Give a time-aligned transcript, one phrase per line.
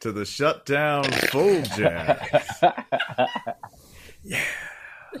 [0.00, 2.18] To the Shutdown Full Jam.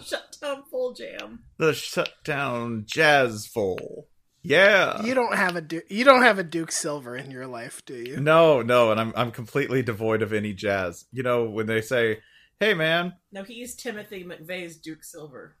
[0.02, 1.40] Shut down full jam.
[1.58, 4.08] the Shutdown Jazz Full.
[4.42, 5.02] Yeah.
[5.02, 7.94] You don't have a du- you don't have a Duke Silver in your life, do
[7.94, 8.18] you?
[8.20, 11.06] No, no, and I'm I'm completely devoid of any jazz.
[11.12, 12.20] You know, when they say,
[12.60, 15.56] "Hey man, No, he's Timothy McVeigh's Duke Silver.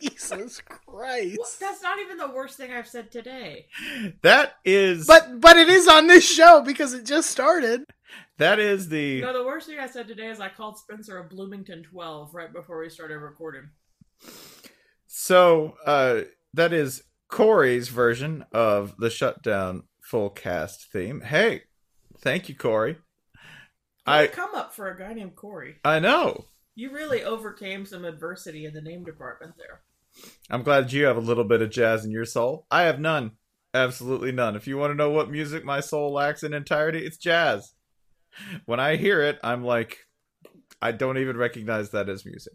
[0.00, 1.38] Jesus Christ!
[1.38, 1.56] What?
[1.60, 3.66] That's not even the worst thing I've said today.
[4.22, 7.84] that is But but it is on this show because it just started.
[8.38, 11.24] that is the No, the worst thing I said today is I called Spencer a
[11.24, 13.70] Bloomington 12 right before we started recording.
[15.06, 16.22] So, uh,
[16.54, 21.20] that is Corey's version of the Shutdown Full Cast theme.
[21.22, 21.62] Hey,
[22.18, 22.98] thank you, Corey.
[24.06, 25.76] I I come up for a guy named Corey.
[25.84, 26.44] I know.
[26.76, 29.80] You really overcame some adversity in the name department there.
[30.50, 32.66] I'm glad you have a little bit of jazz in your soul.
[32.70, 33.32] I have none.
[33.74, 34.56] Absolutely none.
[34.56, 37.74] If you want to know what music my soul lacks in entirety, it's jazz.
[38.64, 39.98] When I hear it, I'm like,
[40.80, 42.54] I don't even recognize that as music.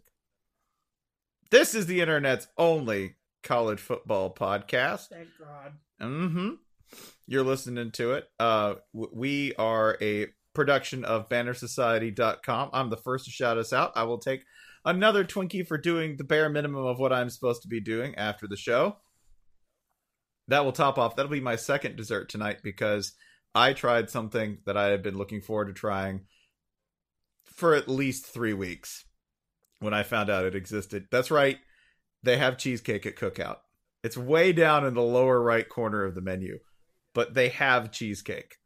[1.50, 5.08] This is the internet's only college football podcast.
[5.08, 5.72] Thank God.
[6.00, 6.50] Mm-hmm.
[7.26, 8.28] You're listening to it.
[8.38, 12.70] Uh, we are a production of bannersociety.com.
[12.72, 13.92] I'm the first to shout us out.
[13.96, 14.44] I will take
[14.84, 18.46] another Twinkie for doing the bare minimum of what I'm supposed to be doing after
[18.46, 18.96] the show.
[20.48, 21.16] That will top off.
[21.16, 23.12] That'll be my second dessert tonight because
[23.54, 26.22] I tried something that I had been looking forward to trying
[27.44, 29.04] for at least three weeks
[29.78, 31.06] when I found out it existed.
[31.10, 31.58] That's right.
[32.22, 33.58] They have cheesecake at Cookout.
[34.02, 36.58] It's way down in the lower right corner of the menu,
[37.14, 38.56] but they have cheesecake.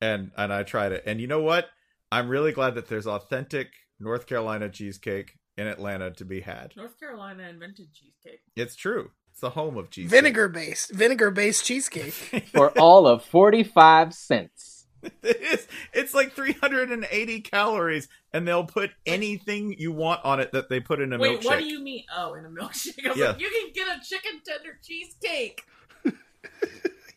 [0.00, 1.02] And and I tried it.
[1.06, 1.68] And you know what?
[2.10, 3.68] I'm really glad that there's authentic
[4.00, 6.72] North Carolina cheesecake in Atlanta to be had.
[6.76, 8.40] North Carolina invented cheesecake.
[8.56, 9.10] It's true.
[9.30, 10.10] It's the home of cheesecake.
[10.10, 12.12] Vinegar based, vinegar based cheesecake.
[12.52, 14.86] for all of 45 cents.
[15.22, 15.68] it is.
[15.92, 21.00] It's like 380 calories, and they'll put anything you want on it that they put
[21.00, 21.44] in a Wait, milkshake.
[21.44, 22.04] what do you mean?
[22.16, 22.94] Oh, in a milkshake.
[23.04, 23.28] I was Yeah.
[23.30, 25.62] like, you can get a chicken tender cheesecake.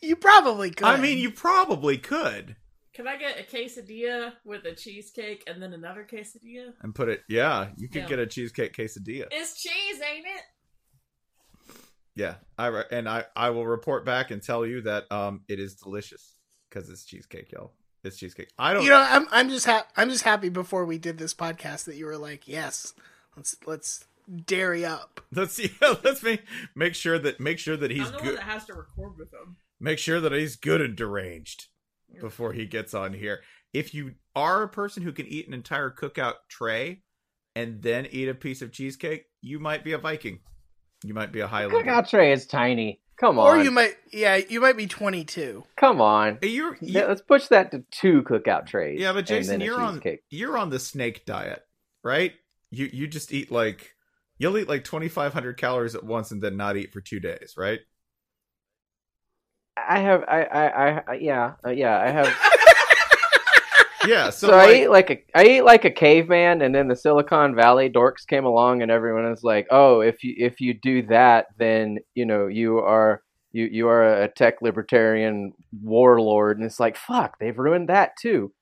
[0.02, 0.86] you probably could.
[0.88, 2.56] I mean, you probably could.
[2.98, 6.74] Can I get a quesadilla with a cheesecake and then another quesadilla?
[6.82, 8.08] And put it, yeah, you could Yeah.
[8.10, 9.28] get a cheesecake quesadilla.
[9.32, 10.42] It's cheese, ain't it?
[12.16, 15.60] Yeah, I re- and I I will report back and tell you that um it
[15.60, 16.34] is delicious
[16.70, 17.74] because it's cheesecake, y'all.
[18.04, 18.50] It's cheesecake.
[18.58, 18.84] I don't.
[18.84, 21.96] you know, I'm I'm just ha- I'm just happy before we did this podcast that
[21.96, 22.96] you were like, yes,
[23.36, 24.06] let's let's
[24.46, 25.22] dairy up.
[25.32, 25.72] Let's see.
[26.04, 26.42] Let's make
[26.76, 28.38] make sure that make sure that he's I'm the one good.
[28.38, 29.58] that has to record with him.
[29.80, 31.68] Make sure that he's good and deranged
[32.22, 33.42] before he gets on here.
[33.74, 37.04] If you are a person who can eat an entire cookout tray
[37.56, 40.40] and then eat a piece of cheesecake, you might be a Viking.
[41.04, 41.84] You might be a Highlander.
[41.84, 43.02] Cookout tray is tiny.
[43.18, 43.48] Come on.
[43.48, 45.64] Or you might, yeah, you might be 22.
[45.76, 46.38] Come on.
[46.44, 49.00] You're, Yeah, Let's push that to two cookout trays.
[49.00, 51.64] Yeah, but Jason, you're on you're on the snake diet,
[52.04, 52.34] right?
[52.70, 53.96] You you just eat like
[54.38, 57.20] you'll eat like twenty five hundred calories at once and then not eat for two
[57.20, 57.80] days, right?
[59.90, 62.36] I have, I, I, I, I yeah, uh, yeah, I have.
[64.08, 64.30] Yeah.
[64.30, 66.96] So, So, I like, eat like a, I eat like a caveman, and then the
[66.96, 71.02] Silicon Valley dorks came along, and everyone is like, "Oh, if you if you do
[71.08, 73.22] that, then you know you are
[73.52, 75.54] you you are a tech libertarian
[75.84, 78.54] warlord," and it's like, "Fuck, they've ruined that too."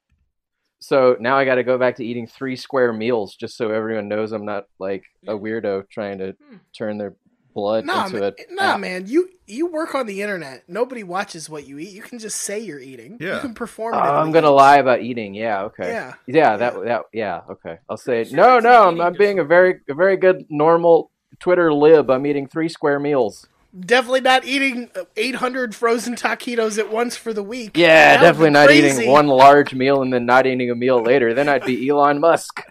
[0.80, 4.08] So now I got to go back to eating three square meals just so everyone
[4.08, 6.36] knows I'm not like a weirdo trying to
[6.78, 7.16] turn their
[7.56, 8.80] blood Nah, into man, a nah, app.
[8.80, 9.08] man.
[9.08, 10.64] You you work on the internet.
[10.68, 11.90] Nobody watches what you eat.
[11.90, 13.18] You can just say you're eating.
[13.20, 13.36] Yeah.
[13.36, 13.96] You can perform.
[13.96, 15.34] Oh, I'm gonna lie about eating.
[15.34, 15.90] Yeah, okay.
[15.90, 16.14] Yeah.
[16.28, 17.80] yeah, that that yeah, okay.
[17.90, 18.90] I'll say no, no.
[18.90, 21.10] I'm, I'm being a very a very good normal
[21.40, 22.12] Twitter lib.
[22.12, 23.48] I'm eating three square meals.
[23.78, 27.76] Definitely not eating 800 frozen taquitos at once for the week.
[27.76, 29.02] Yeah, That definitely not crazy.
[29.02, 31.34] eating one large meal and then not eating a meal later.
[31.34, 32.62] Then I'd be Elon Musk.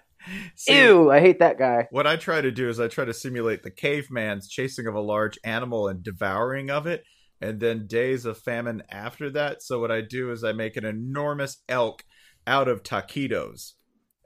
[0.68, 1.88] Ew, I hate that guy.
[1.90, 5.00] What I try to do is I try to simulate the caveman's chasing of a
[5.00, 7.04] large animal and devouring of it,
[7.40, 9.62] and then days of famine after that.
[9.62, 12.04] So what I do is I make an enormous elk
[12.46, 13.72] out of taquitos,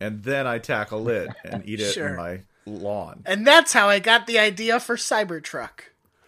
[0.00, 2.08] and then I tackle it and eat it Sure.
[2.08, 3.22] in my lawn.
[3.26, 5.80] And that's how I got the idea for Cybertruck.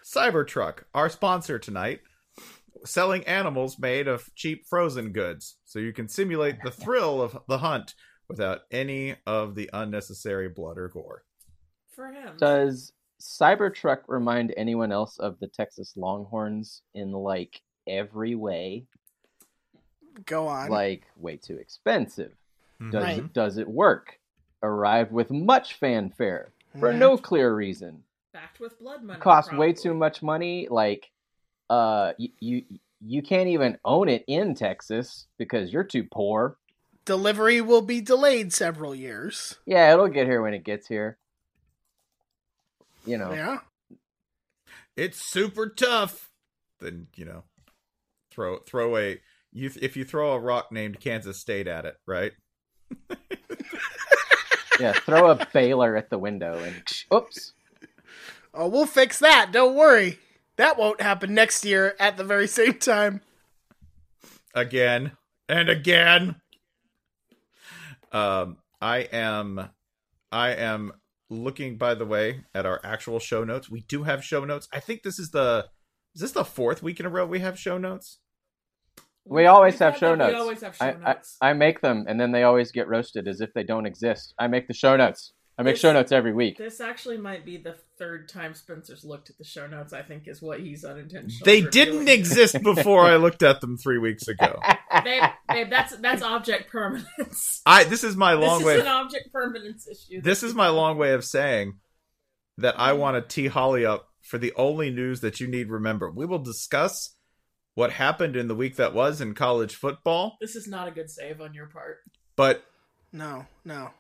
[0.05, 2.01] Cybertruck, our sponsor tonight,
[2.85, 7.59] selling animals made of cheap frozen goods, so you can simulate the thrill of the
[7.59, 7.95] hunt
[8.31, 11.25] without any of the unnecessary blood or gore.
[11.89, 12.37] For him.
[12.39, 18.87] Does Cybertruck remind anyone else of the Texas Longhorns in like every way?
[20.27, 20.71] Go on.
[20.71, 22.33] Like way too expensive.
[22.91, 23.19] Does Right.
[23.19, 24.19] it, does it work?
[24.63, 26.99] Arrived with much fanfare for Mhm.
[26.99, 28.05] no clear reason.
[28.33, 29.21] Backed with blood money.
[29.21, 30.69] Cost way too much money.
[30.69, 31.11] Like,
[31.69, 32.65] uh, you, you
[33.03, 36.59] you can't even own it in Texas because you're too poor.
[37.11, 39.59] Delivery will be delayed several years.
[39.67, 41.19] Yeah, it'll get here when it gets here.
[43.05, 43.33] You know.
[43.33, 43.59] Yeah.
[44.97, 46.31] It's super tough.
[46.79, 47.43] Then you know,
[48.31, 49.19] throw throw a
[49.53, 52.31] you if you throw a rock named Kansas State at it, right?
[54.79, 57.55] Yeah, throw a baler at the window and oops.
[58.55, 59.51] Oh, we'll fix that.
[59.53, 60.21] Don't worry.
[60.59, 63.21] That won't happen next year at the very same time.
[64.55, 65.13] again
[65.49, 66.37] and again.
[68.13, 69.71] Um, I am,
[70.33, 70.93] I am
[71.29, 71.77] looking.
[71.79, 74.69] By the way, at our actual show notes, we do have show notes.
[74.73, 75.67] I think this is the,
[76.15, 78.19] is this the fourth week in a row we have show notes?
[79.27, 80.41] We always We've show that- we notes.
[80.41, 81.37] always have show I, notes.
[81.41, 84.35] I, I make them and then they always get roasted as if they don't exist.
[84.39, 85.35] I make the show notes.
[85.61, 86.57] I make This- show notes every week.
[86.57, 89.93] This actually might be the third time Spencer's looked at the show notes.
[89.93, 91.43] I think is what he's unintentionally.
[91.45, 94.59] They didn't exist before I looked at them three weeks ago.
[95.05, 97.61] babe, babe, that's that's object permanence.
[97.67, 98.73] I this is my long this way.
[98.77, 100.23] This is an object permanence issue.
[100.23, 101.75] This is my long way of saying
[102.57, 106.11] that I want to tee Holly up for the only news that you need remember.
[106.11, 107.17] We will discuss
[107.75, 111.09] what happened in the week that was in college football, This is not a good
[111.11, 111.99] save on your part.
[112.37, 112.65] but
[113.13, 113.91] No, no.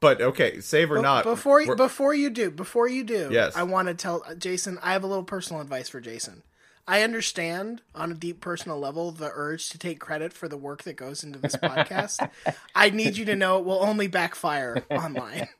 [0.00, 1.24] But okay, save or Be- not.
[1.24, 3.56] before you, before you do, before you do, Yes.
[3.56, 4.78] I want to tell uh, Jason.
[4.82, 6.42] I have a little personal advice for Jason.
[6.88, 10.84] I understand on a deep personal level the urge to take credit for the work
[10.84, 12.28] that goes into this podcast.
[12.76, 15.48] I need you to know it will only backfire online.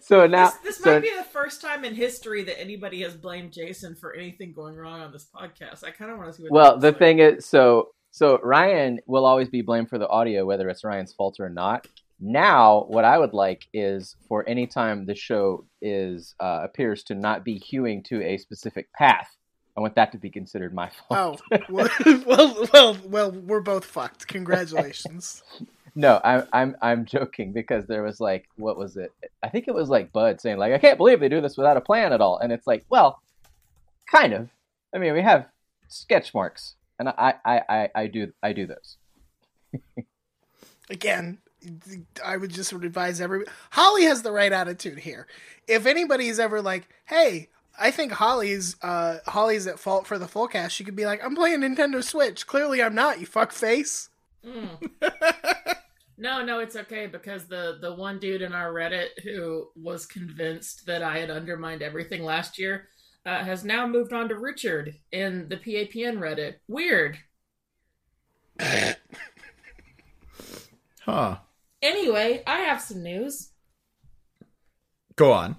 [0.00, 3.14] So now This, this so, might be the first time in history that anybody has
[3.16, 5.82] blamed Jason for anything going wrong on this podcast.
[5.82, 6.52] I kind of want to see what.
[6.52, 10.44] well, the looks thing is so so Ryan will always be blamed for the audio
[10.44, 11.86] whether it's Ryan's fault or not.
[12.24, 17.16] Now, what I would like is for any time the show is uh, appears to
[17.16, 19.28] not be hewing to a specific path.
[19.76, 21.42] I want that to be considered my fault.
[21.50, 21.88] Oh, well,
[22.24, 24.28] well, well, well, we're both fucked.
[24.28, 25.42] Congratulations.
[25.96, 29.10] No, I'm I'm I'm joking because there was like what was it?
[29.42, 31.76] I think it was like Bud saying like I can't believe they do this without
[31.76, 33.20] a plan at all, and it's like well,
[34.08, 34.48] kind of.
[34.94, 35.46] I mean, we have
[35.88, 38.96] sketch marks, and I I I, I do I do those.
[40.90, 41.38] Again,
[42.24, 43.50] I would just advise everybody.
[43.70, 45.26] Holly has the right attitude here.
[45.68, 50.48] If anybody's ever like, "Hey, I think Holly's uh, Holly's at fault for the full
[50.48, 52.46] cast," she could be like, "I'm playing Nintendo Switch.
[52.46, 53.20] Clearly, I'm not.
[53.20, 54.10] You fuck face."
[56.18, 60.86] No, no, it's okay because the the one dude in our Reddit who was convinced
[60.86, 62.88] that I had undermined everything last year
[63.26, 66.56] uh, has now moved on to Richard in the PAPN Reddit.
[66.68, 67.18] Weird.
[71.04, 71.38] Huh.
[71.82, 73.50] Anyway, I have some news.
[75.16, 75.56] Go on.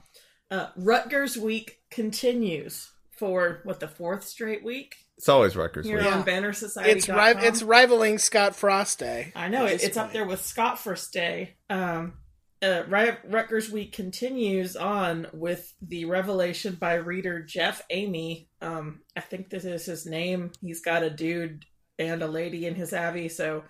[0.49, 6.11] Uh, Rutgers Week continues for what the fourth straight week It's always Rutgers here week.
[6.11, 6.91] on Banner Society.
[6.91, 9.31] It's ri- it's rivaling Scott Frost Day.
[9.35, 11.55] I know it, this it's up there with Scott Frost Day.
[11.69, 12.13] Um,
[12.61, 18.49] uh, Ri- Rutgers Week continues on with the revelation by reader Jeff Amy.
[18.61, 20.51] Um, I think this is his name.
[20.61, 21.65] He's got a dude
[21.99, 23.63] and a lady in his Abbey, so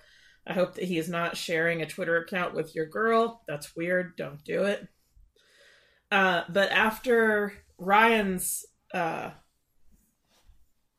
[0.46, 3.42] I hope that he is not sharing a Twitter account with your girl.
[3.48, 4.18] That's weird.
[4.18, 4.88] Don't do it.
[6.12, 9.32] Uh, but after Ryan's uh,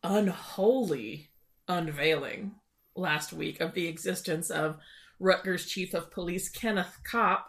[0.02, 1.30] unholy
[1.68, 2.52] unveiling
[2.96, 4.78] last week of the existence of
[5.20, 7.46] Rutgers Chief of Police Kenneth Cop,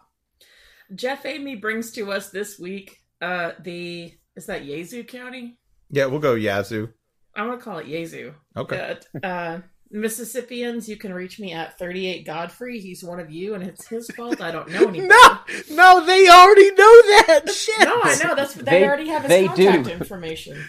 [0.93, 5.57] Jeff Amy brings to us this week uh, the is that Yazoo County?
[5.89, 6.89] Yeah, we'll go Yazoo.
[7.35, 8.33] I'm gonna call it Yazoo.
[8.55, 8.97] Okay.
[9.23, 9.61] Uh, uh,
[9.95, 12.79] Mississippians, you can reach me at 38 Godfrey.
[12.79, 14.41] He's one of you, and it's his fault.
[14.41, 15.07] I don't know anything.
[15.69, 17.79] No, no, they already know that shit.
[17.79, 19.91] No, I know that's they, They- already have his they contact do.
[19.91, 20.63] information.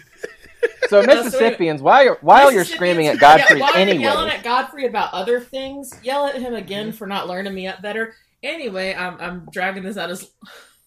[0.89, 4.85] So Mississippians, while you're while you're screaming at Godfrey yeah, while you're yelling at Godfrey
[4.85, 8.15] about other things, yell at him again for not learning me up better.
[8.41, 10.29] Anyway, I'm I'm dragging this out as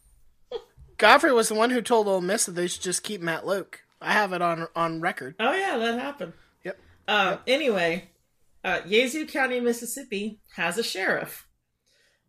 [0.99, 3.81] Godfrey was the one who told Ole Miss that they should just keep Matt Luke.
[4.01, 5.35] I have it on on record.
[5.41, 6.33] oh yeah, that happened.
[6.65, 6.79] Yep.
[7.09, 8.10] Uh, Anyway,
[8.65, 11.47] uh, Yazoo County, Mississippi has a sheriff.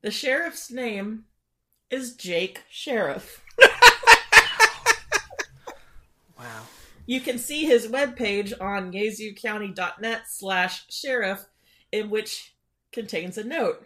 [0.02, 1.26] The sheriff's name
[1.90, 3.44] is Jake Sheriff.
[6.38, 6.64] Wow.
[7.06, 11.46] You can see his webpage on yazoocounty.net slash sheriff,
[11.92, 12.56] in which
[12.92, 13.86] contains a note.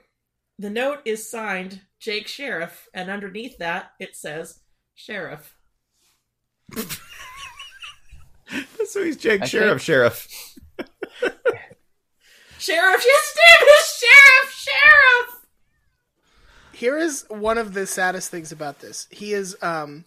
[0.57, 4.59] The note is signed Jake Sheriff, and underneath that it says
[4.93, 5.53] Sheriff.
[8.87, 9.69] So he's Jake I Sheriff.
[9.71, 10.27] think- Sheriff.
[12.65, 14.53] Sheriff, his name is Sheriff!
[14.53, 15.45] Sheriff!
[16.73, 19.07] Here is one of the saddest things about this.
[19.11, 20.03] He is um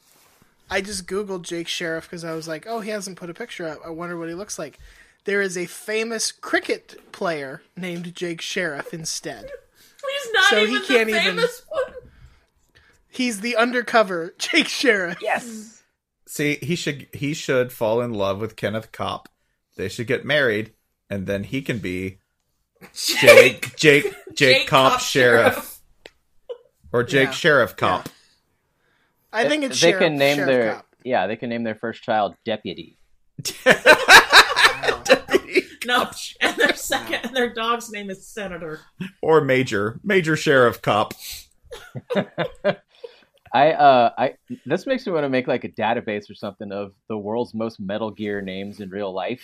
[0.70, 3.66] I just googled Jake Sheriff because I was like, "Oh, he hasn't put a picture
[3.66, 3.78] up.
[3.86, 4.78] I wonder what he looks like."
[5.24, 9.44] There is a famous cricket player named Jake Sheriff instead.
[9.44, 11.92] He's not So he even can't the even- famous one.
[13.10, 15.18] He's the undercover Jake Sheriff.
[15.22, 15.82] yes,
[16.26, 19.28] See, he should he should fall in love with Kenneth Cop.
[19.76, 20.72] They should get married,
[21.08, 22.18] and then he can be
[22.94, 25.80] Jake Jake Jake, cop, Kopp Sheriff.
[26.92, 27.32] or Jake Yeah.
[27.32, 28.08] Sheriff Kopp.
[29.32, 30.86] I think it's they Sheriff, can name Sheriff their Cop.
[31.04, 32.96] yeah they can name their first child Deputy.
[35.86, 36.10] No,
[36.42, 38.80] and their second, and their dog's name is Senator.
[39.22, 41.14] or Major Major Sheriff Cop.
[43.54, 44.34] I uh I
[44.66, 47.80] this makes me want to make like a database or something of the world's most
[47.80, 49.42] Metal Gear names in real life.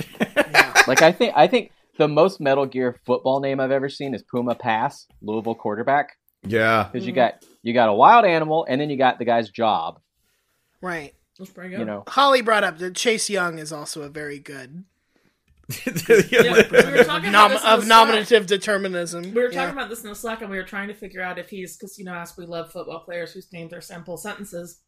[0.86, 4.22] like I think I think the most Metal Gear football name I've ever seen is
[4.22, 6.16] Puma Pass, Louisville quarterback.
[6.46, 6.88] Yeah.
[6.92, 10.00] Because you got you got a wild animal and then you got the guy's job.
[10.80, 11.14] Right.
[11.38, 14.38] Let's bring it You know, Holly brought up that Chase Young is also a very
[14.38, 14.84] good
[15.86, 19.22] Yeah, we were talking about nom- of nominative determinism.
[19.22, 19.72] We were talking Yeah.
[19.72, 21.98] about this in the Slack, and we were trying to figure out if he's because
[21.98, 24.80] you know, as we love football players whose names are simple sentences,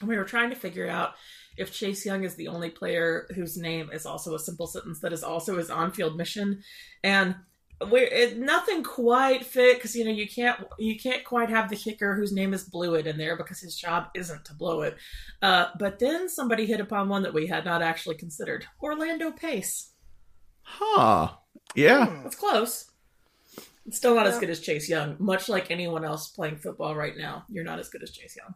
[0.00, 1.12] and we were trying to figure out
[1.56, 5.12] if Chase Young is the only player whose name is also a simple sentence that
[5.12, 6.62] is also his on-field mission,
[7.02, 7.36] and
[7.90, 11.76] we're it, nothing quite fit because you know you can't you can't quite have the
[11.76, 14.96] kicker whose name is Blewitt in there because his job isn't to blow it.
[15.42, 19.90] Uh, but then somebody hit upon one that we had not actually considered: Orlando Pace.
[20.62, 21.30] Huh.
[21.74, 22.22] Yeah.
[22.24, 22.90] It's close.
[23.86, 25.16] It's still not as good as Chase Young.
[25.18, 28.54] Much like anyone else playing football right now, you're not as good as Chase Young.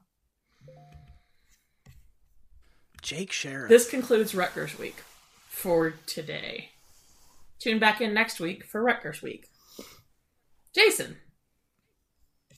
[3.09, 3.71] Jake Sheriff.
[3.71, 4.97] This concludes Rutgers Week
[5.49, 6.73] for today.
[7.59, 9.47] Tune back in next week for Rutgers Week.
[10.75, 11.17] Jason.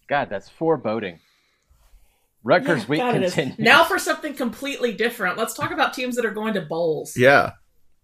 [0.09, 1.21] God, that's foreboding.
[2.43, 3.35] Rutgers Yeah, week God, it is.
[3.35, 3.61] continues.
[3.61, 5.39] Now for something completely different.
[5.39, 7.17] Let's talk about teams that are going to bowls.
[7.17, 7.53] Yeah.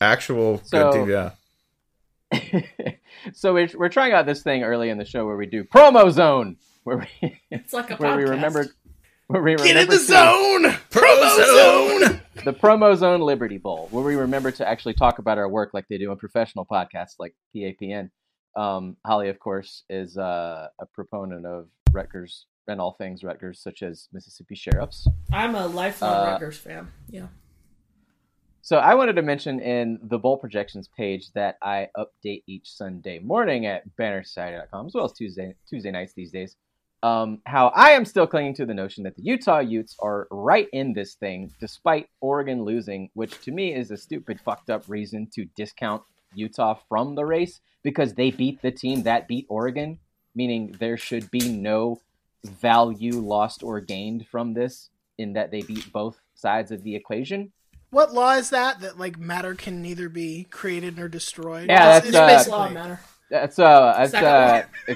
[0.00, 1.10] Actual So- good team.
[1.10, 1.30] Yeah.
[3.34, 6.12] so we're, we're trying out this thing early in the show where we do promo
[6.12, 8.66] zone, where we It's like a where we remember
[9.26, 10.62] where we Get in remember the to- zone!
[10.92, 12.20] Promo zone!
[12.44, 15.86] The promo zone Liberty Bowl, where we remember to actually talk about our work like
[15.88, 18.10] they do on professional podcasts like PAPN.
[18.56, 23.82] Um, Holly, of course, is uh, a proponent of Rutgers and all things Rutgers, such
[23.82, 25.06] as Mississippi Sheriffs.
[25.32, 26.88] I'm a lifelong Uh, Rutgers fan.
[27.08, 27.26] Yeah.
[28.62, 33.20] So I wanted to mention in the bowl projections page that I update each Sunday
[33.20, 36.56] morning at bannersociety.com as well as Tuesday Tuesday nights these days.
[37.06, 40.68] Um, how I am still clinging to the notion that the Utah Utes are right
[40.72, 45.28] in this thing, despite Oregon losing, which to me is a stupid, fucked up reason
[45.34, 46.02] to discount
[46.34, 49.98] Utah from the race because they beat the team that beat Oregon,
[50.34, 52.00] meaning there should be no
[52.44, 57.52] value lost or gained from this in that they beat both sides of the equation.
[57.90, 58.80] What law is that?
[58.80, 61.68] That like matter can neither be created nor destroyed.
[61.68, 63.00] Yeah, It's- that's, it's uh, basically- Law matter.
[63.28, 64.94] That's uh, that's Second uh,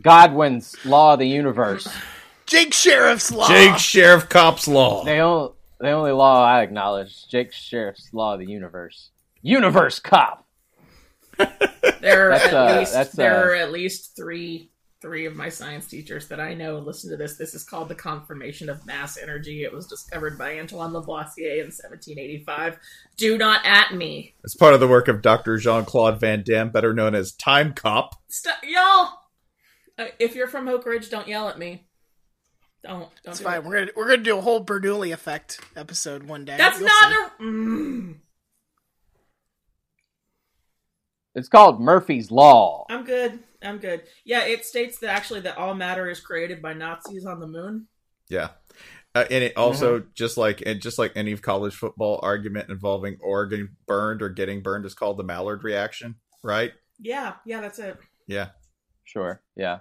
[0.00, 1.88] Godwin's law of the universe.
[2.46, 3.48] Jake Sheriff's law.
[3.48, 5.04] Jake Sheriff Cop's Law.
[5.04, 9.10] The only the only law I acknowledge, Jake Sheriff's law of the universe.
[9.42, 10.46] Universe cop.
[12.00, 15.48] There are That's, at uh, least there uh, are at least three three of my
[15.48, 17.36] science teachers that I know listen to this.
[17.36, 19.62] This is called the conservation of mass energy.
[19.62, 22.78] It was discovered by Antoine Lavoisier in 1785.
[23.16, 25.56] Do not at me, It's part of the work of Dr.
[25.58, 28.14] Jean Claude Van Damme, better known as Time Cop.
[28.28, 29.17] Stop, y'all.
[29.98, 31.86] Uh, if you're from Oak Ridge, don't yell at me.
[32.84, 33.00] Don't.
[33.00, 33.56] don't That's do fine.
[33.56, 33.64] it.
[33.64, 36.56] We're gonna we're gonna do a whole Bernoulli effect episode one day.
[36.56, 37.16] That's You'll not see.
[37.16, 37.42] a.
[37.46, 38.14] Mm,
[41.34, 42.84] It's called Murphy's Law.
[42.90, 43.38] I'm good.
[43.62, 44.02] I'm good.
[44.24, 47.86] Yeah, it states that actually that all matter is created by Nazis on the moon.
[48.28, 48.48] Yeah.
[49.14, 53.76] Uh, and it also just like and just like any college football argument involving Oregon
[53.86, 56.72] burned or getting burned is called the Mallard reaction, right?
[57.00, 57.96] Yeah, yeah, that's it.
[58.26, 58.48] Yeah.
[59.04, 59.40] Sure.
[59.56, 59.78] Yeah.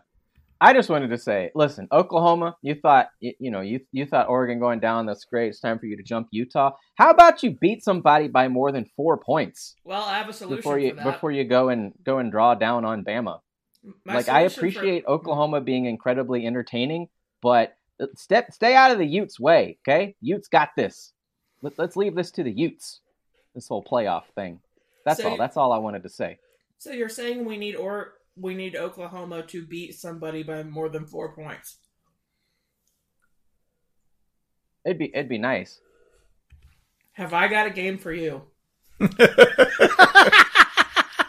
[0.60, 4.28] I just wanted to say, listen, Oklahoma, you thought you, you know you you thought
[4.30, 5.06] Oregon going down.
[5.06, 5.50] That's great.
[5.50, 6.72] It's time for you to jump Utah.
[6.96, 10.58] How about you beat somebody by more than four points Well, I have a solution
[10.58, 13.40] before you before you go and go and draw down on Bama?
[14.04, 17.10] My like I solution for- appreciate Oklahoma being incredibly entertaining,
[17.42, 19.78] but uh, step stay out of the Utes' way.
[19.88, 21.14] Okay, Utes got this.
[21.62, 23.02] Let, let's leave this to the Utes.
[23.56, 24.60] This whole playoff thing.
[25.06, 25.32] That's So all.
[25.34, 26.38] you- That's all I wanted to say.
[26.80, 31.06] So you're saying we need or we need Oklahoma to beat somebody by more than
[31.06, 31.78] four points?
[34.86, 35.80] It'd be it'd be nice.
[37.14, 38.44] Have I got a game for you?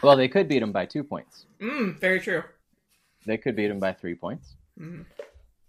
[0.01, 1.45] Well, they could beat them by two points.
[1.61, 2.41] Mm, very true.
[3.25, 4.55] They could beat them by three points.
[4.79, 5.03] Mm.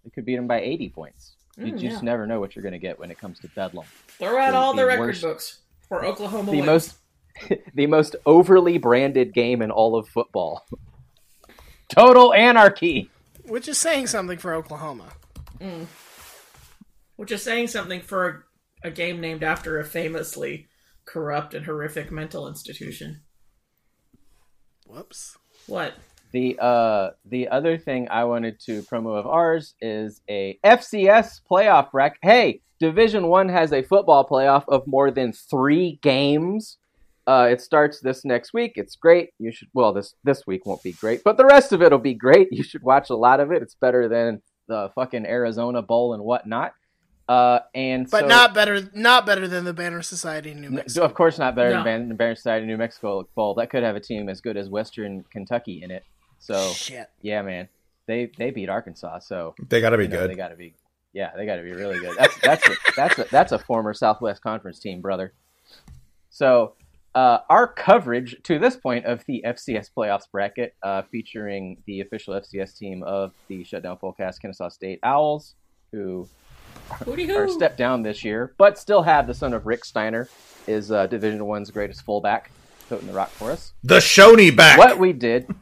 [0.05, 1.33] They could beat them by eighty points.
[1.59, 2.00] You Mm, just yeah.
[2.03, 3.87] never know what you're going to get when it comes to Bedlam.
[4.07, 6.53] Throw out all the, the record worst- books for Oklahoma.
[6.53, 6.66] The wins.
[6.66, 6.94] most
[7.74, 10.64] the most overly branded game in all of football.
[11.90, 13.11] Total anarchy.
[13.46, 15.12] Which is saying something for Oklahoma.
[15.61, 15.87] Mm.
[17.16, 18.46] Which is saying something for
[18.85, 20.68] a, a game named after a famously
[21.05, 23.22] corrupt and horrific mental institution.
[24.87, 25.37] Whoops.
[25.66, 25.94] What?
[26.33, 31.90] The uh the other thing I wanted to promo of ours is a FCS playoff
[31.90, 32.18] bracket.
[32.22, 36.79] Hey, Division One has a football playoff of more than three games.
[37.31, 38.73] Uh, it starts this next week.
[38.75, 39.31] It's great.
[39.38, 42.14] You should well this this week won't be great, but the rest of it'll be
[42.14, 42.49] great.
[42.59, 43.62] You should watch a lot of it.
[43.62, 46.73] It's better than the fucking Arizona Bowl and whatnot.
[47.29, 50.77] Uh, and But so- not better not better than the Banner Society in New no,
[50.79, 51.05] Mexico.
[51.05, 51.85] of course not better No.
[51.85, 53.55] than Ban- Banner Society New Mexico Bowl.
[53.55, 56.03] That could have a team as good as Western Kentucky in it.
[56.40, 57.09] So Shit.
[57.23, 57.69] yeah, man,
[58.07, 59.21] they they beat Arkansas.
[59.21, 60.31] So They gotta be you know, good.
[60.31, 60.75] They gotta be
[61.12, 62.16] yeah, they gotta be really good.
[62.19, 65.33] That's that's a, that's a, that's a former Southwest Conference team, brother.
[66.31, 66.75] So
[67.14, 72.35] uh, our coverage to this point of the FCS playoffs bracket, uh, featuring the official
[72.35, 75.55] FCS team of the Shutdown Fullcast Kennesaw State Owls,
[75.92, 76.29] who
[77.05, 77.37] Hooty-hoo.
[77.37, 80.29] are stepped down this year, but still have the son of Rick Steiner,
[80.66, 82.51] is uh, Division One's greatest fullback,
[82.88, 83.73] toting the rock for us.
[83.83, 84.79] The Shoney back.
[84.79, 85.53] What we did,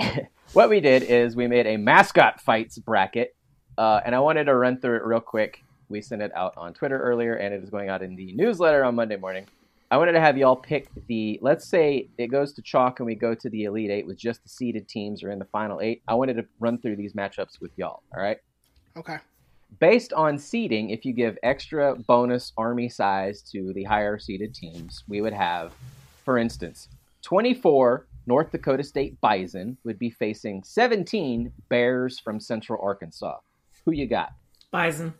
[0.54, 3.36] what we did is we made a mascot fights bracket,
[3.76, 5.62] uh, and I wanted to run through it real quick.
[5.90, 8.84] We sent it out on Twitter earlier, and it is going out in the newsletter
[8.84, 9.46] on Monday morning.
[9.90, 11.38] I wanted to have y'all pick the.
[11.40, 14.42] Let's say it goes to chalk, and we go to the Elite Eight with just
[14.42, 16.02] the seeded teams or in the final eight.
[16.06, 18.02] I wanted to run through these matchups with y'all.
[18.14, 18.38] All right
[18.96, 19.16] Okay.
[19.80, 25.04] based on seeding, if you give extra bonus army size to the higher seeded teams,
[25.08, 25.72] we would have,
[26.24, 26.88] for instance,
[27.22, 33.38] 24 North Dakota State Bison would be facing 17 Bears from Central Arkansas.
[33.84, 34.32] Who you got?
[34.70, 35.14] Bison.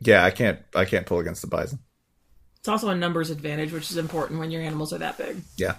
[0.00, 1.78] Yeah, I can't I can't pull against the Bison.
[2.62, 5.38] It's also a numbers advantage, which is important when your animals are that big.
[5.56, 5.74] Yeah.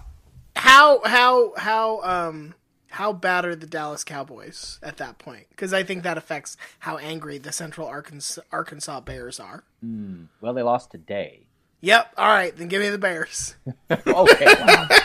[0.58, 2.56] How how how um
[2.90, 5.46] how bad are the Dallas Cowboys at that point?
[5.52, 9.64] Because I think that affects how angry the Central Arkansas Arkansas Bears are.
[9.80, 10.26] Hmm.
[10.42, 11.48] Well, they lost today.
[11.80, 12.16] Yep.
[12.18, 13.56] All right, then give me the Bears.
[13.90, 14.46] okay.
[14.46, 14.88] wow.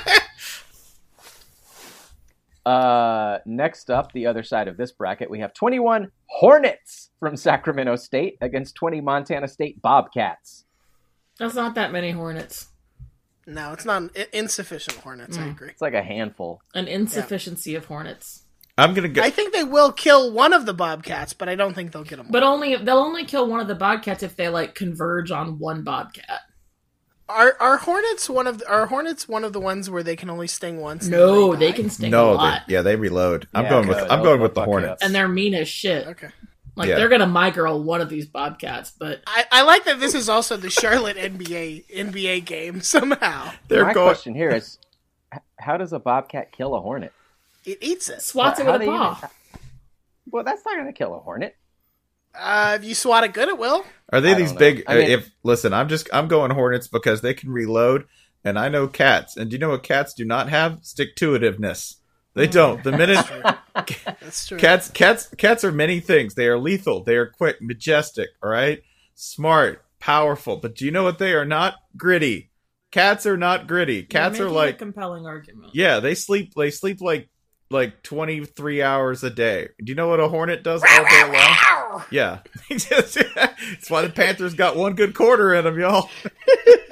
[2.66, 7.96] Uh, next up, the other side of this bracket, we have 21 Hornets from Sacramento
[7.96, 10.66] State against 20 Montana State Bobcats.
[11.38, 12.66] That's not that many Hornets.
[13.46, 15.38] No, it's not i- insufficient Hornets.
[15.38, 15.50] I Mm.
[15.52, 15.68] agree.
[15.70, 16.60] It's like a handful.
[16.74, 18.42] An insufficiency of hornets.
[18.76, 19.22] I'm gonna go.
[19.22, 22.16] I think they will kill one of the Bobcats, but I don't think they'll get
[22.16, 22.26] them.
[22.30, 25.82] But only they'll only kill one of the bobcats if they like converge on one
[25.82, 26.42] bobcat.
[27.28, 30.30] Are are Hornets one of the, are Hornets one of the ones where they can
[30.30, 31.06] only sting once?
[31.08, 33.48] No, then they can sting a no, lot, they, yeah, they reload.
[33.54, 33.98] I'm Yeah, going with.
[34.10, 35.02] I'm going with the they'll fuck you Hornets.
[35.02, 36.06] and they're mean as shit.
[36.06, 36.28] Okay.
[36.78, 36.96] Like Yeah.
[36.96, 40.28] they're gonna my girl one of these bobcats, but I, I like that this is
[40.28, 43.50] also the Charlotte NBA NBA game somehow.
[43.68, 44.06] They're My going.
[44.06, 44.78] question here is,
[45.34, 47.12] h- how does a bobcat kill a hornet?
[47.64, 48.22] It eats it.
[48.22, 49.30] swats it with a they even- paw.
[50.30, 51.56] Well, that's not going to kill a hornet.
[52.38, 53.84] Uh, if you swat it good, it will.
[54.12, 54.84] Are they I these big?
[54.86, 58.06] I mean- if listen, I'm just I'm going Hornets because they can reload,
[58.44, 59.36] and I know cats.
[59.36, 60.78] And do you know what cats do not have?
[60.82, 61.96] Stick to itiveness.
[62.38, 62.82] They don't.
[62.82, 63.24] The minute
[64.20, 64.58] That's true.
[64.58, 66.34] cats cats cats are many things.
[66.34, 67.04] They are lethal.
[67.04, 68.28] They are quick, majestic.
[68.42, 68.82] All right,
[69.14, 70.56] smart, powerful.
[70.56, 71.74] But do you know what they are not?
[71.96, 72.50] Gritty.
[72.90, 74.02] Cats are not gritty.
[74.04, 75.74] Cats You're are making a like compelling argument.
[75.74, 76.00] yeah.
[76.00, 76.54] They sleep.
[76.54, 77.28] They sleep like
[77.70, 79.68] like 23 hours a day.
[79.84, 81.56] Do you know what a hornet does all day long?
[82.10, 82.40] Yeah.
[82.70, 86.08] That's why the Panthers got one good quarter in them, y'all.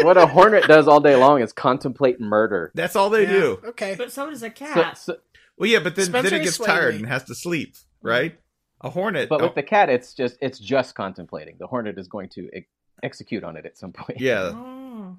[0.01, 2.73] what a hornet does all day long is contemplate murder.
[2.75, 3.61] That's all they Yeah, do.
[3.69, 3.95] Okay.
[3.97, 4.99] But so does a So, cat.
[4.99, 5.19] so-
[5.59, 7.01] Well, yeah, but then, then Spencer it is gets tired me.
[7.01, 8.39] and has to sleep, right?
[8.83, 9.29] A hornet.
[9.29, 11.57] but oh, with the cat, it's just it's just contemplating.
[11.59, 12.69] The hornet is going to ex-
[13.03, 14.21] execute on it at some point.
[14.21, 14.53] yeah.
[14.55, 15.17] Oh.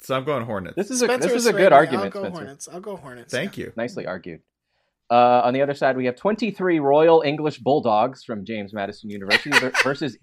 [0.00, 0.76] So I'm going Hornets.
[0.76, 1.76] This is a this is is a good me.
[1.76, 2.40] argument, I'll go Spencer.
[2.40, 2.68] Hornets.
[2.72, 3.32] I'll go Hornets.
[3.32, 3.66] Thank yeah.
[3.66, 3.72] you.
[3.76, 4.40] Nicely argued.
[5.10, 9.50] Uh, on the other side, we have 23 Royal English Bulldogs from James Madison University
[9.82, 10.16] versus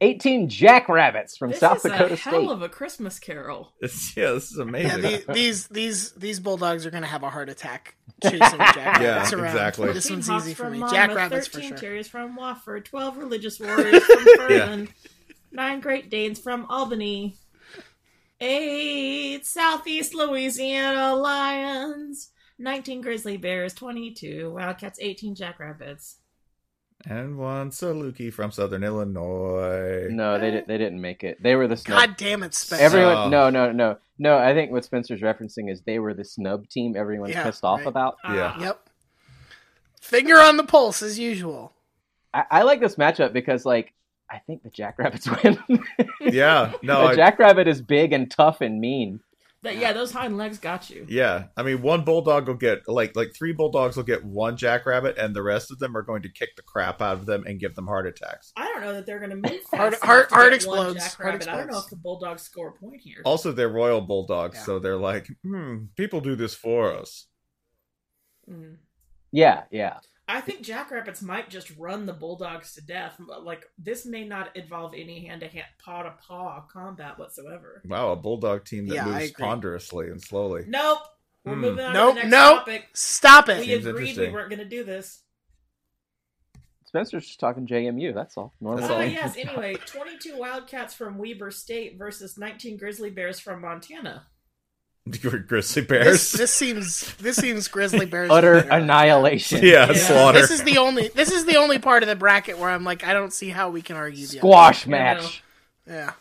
[0.00, 2.50] 18 Jackrabbits from This South is Dakota a hell State.
[2.50, 3.72] of a Christmas carol.
[3.80, 5.00] It's, yeah, this is Yeah, amazing.
[5.02, 9.00] the, these these these bulldogs are gonna have a heart attack chasing jackrabbits
[9.32, 9.46] Yeah, around.
[9.46, 9.92] exactly.
[9.92, 10.78] This one's easy for me.
[10.78, 11.78] Monmouth, Jackrabbits for 13 sure.
[11.78, 14.88] terriers from Wofford, 12 religious warriors from Furman,
[15.52, 17.36] 9 Great Danes from Albany,
[18.40, 26.17] 8 Southeast Louisiana Lions, 19 Grizzly Bears, 22 Wildcats, 18 Jackrabbits.
[27.08, 30.08] And one Saluki from Southern Illinois.
[30.10, 31.42] No, they, di- they didn't make it.
[31.42, 31.98] They were the snub.
[31.98, 32.84] God damn it, Spencer.
[32.84, 33.28] Everyone, Oh.
[33.28, 34.36] no, no, no, no.
[34.38, 36.94] I think what Spencer's referencing is they were the snub team.
[36.96, 37.86] Everyone's Yeah, pissed off right.
[37.88, 38.16] about.
[38.24, 38.52] Yeah.
[38.56, 38.60] Ah.
[38.60, 38.90] Yep.
[40.00, 41.72] Finger on the pulse as usual.
[42.32, 43.92] I, I like this matchup because, like,
[44.30, 45.58] I think the Jackrabbits win.
[46.20, 49.20] Yeah, no, a I, Jackrabbit is big and tough and mean.
[49.64, 51.04] That, yeah, those hind legs got you.
[51.08, 51.46] yeah.
[51.56, 55.34] I mean, one bulldog will get like like three bulldogs will get one jackrabbit, and
[55.34, 57.74] the rest of them are going to kick the crap out of them and give
[57.74, 58.52] them heart attacks.
[58.56, 60.54] I don't know that they're going to move fast Heart- enough heart- to heart get
[60.54, 60.78] explodes.
[60.78, 61.48] One Heart jackrabbit.
[61.48, 63.20] I don't know if the Bulldogs score a point here.
[63.24, 64.62] Also, they're royal bulldogs, Yeah.
[64.64, 67.26] so they're like, hmm, people do this for us.
[68.48, 68.76] Mm.
[69.32, 69.98] Yeah, yeah.
[70.30, 73.18] I think Jackrabbits might just run the Bulldogs to death.
[73.18, 77.82] Like this may not involve any hand-to-hand, paw-to-paw combat whatsoever.
[77.86, 79.44] Wow, a bulldog team that Yeah, I moves agree.
[79.44, 80.64] ponderously and slowly.
[80.66, 80.98] Nope.
[81.44, 81.60] We're Hmm.
[81.62, 82.58] moving on Nope, to the next nope.
[82.58, 82.88] topic.
[82.92, 83.60] Stop it.
[83.60, 84.32] We Seems agreed we interesting.
[84.34, 85.22] weren't going to do this.
[86.84, 88.12] Spencer's just talking JMU.
[88.14, 88.54] That's all.
[88.60, 88.80] Normal.
[88.80, 89.04] That's Oh all.
[89.04, 89.36] yes.
[89.36, 94.26] Anyway, 22 Wildcats from Weber State versus 19 Grizzly Bears from Montana.
[95.48, 96.32] Grizzly bears.
[96.32, 98.30] this seems this seems grizzly bears.
[98.32, 99.60] Utter annihilation.
[99.62, 99.92] yeah, Yeah.
[99.94, 100.40] slaughter.
[100.40, 103.04] This is the only this is the only part of the bracket where I'm like
[103.04, 104.38] I don't see how we can argue the other.
[104.38, 105.42] Squash Yeah, match.
[105.86, 106.12] Yeah.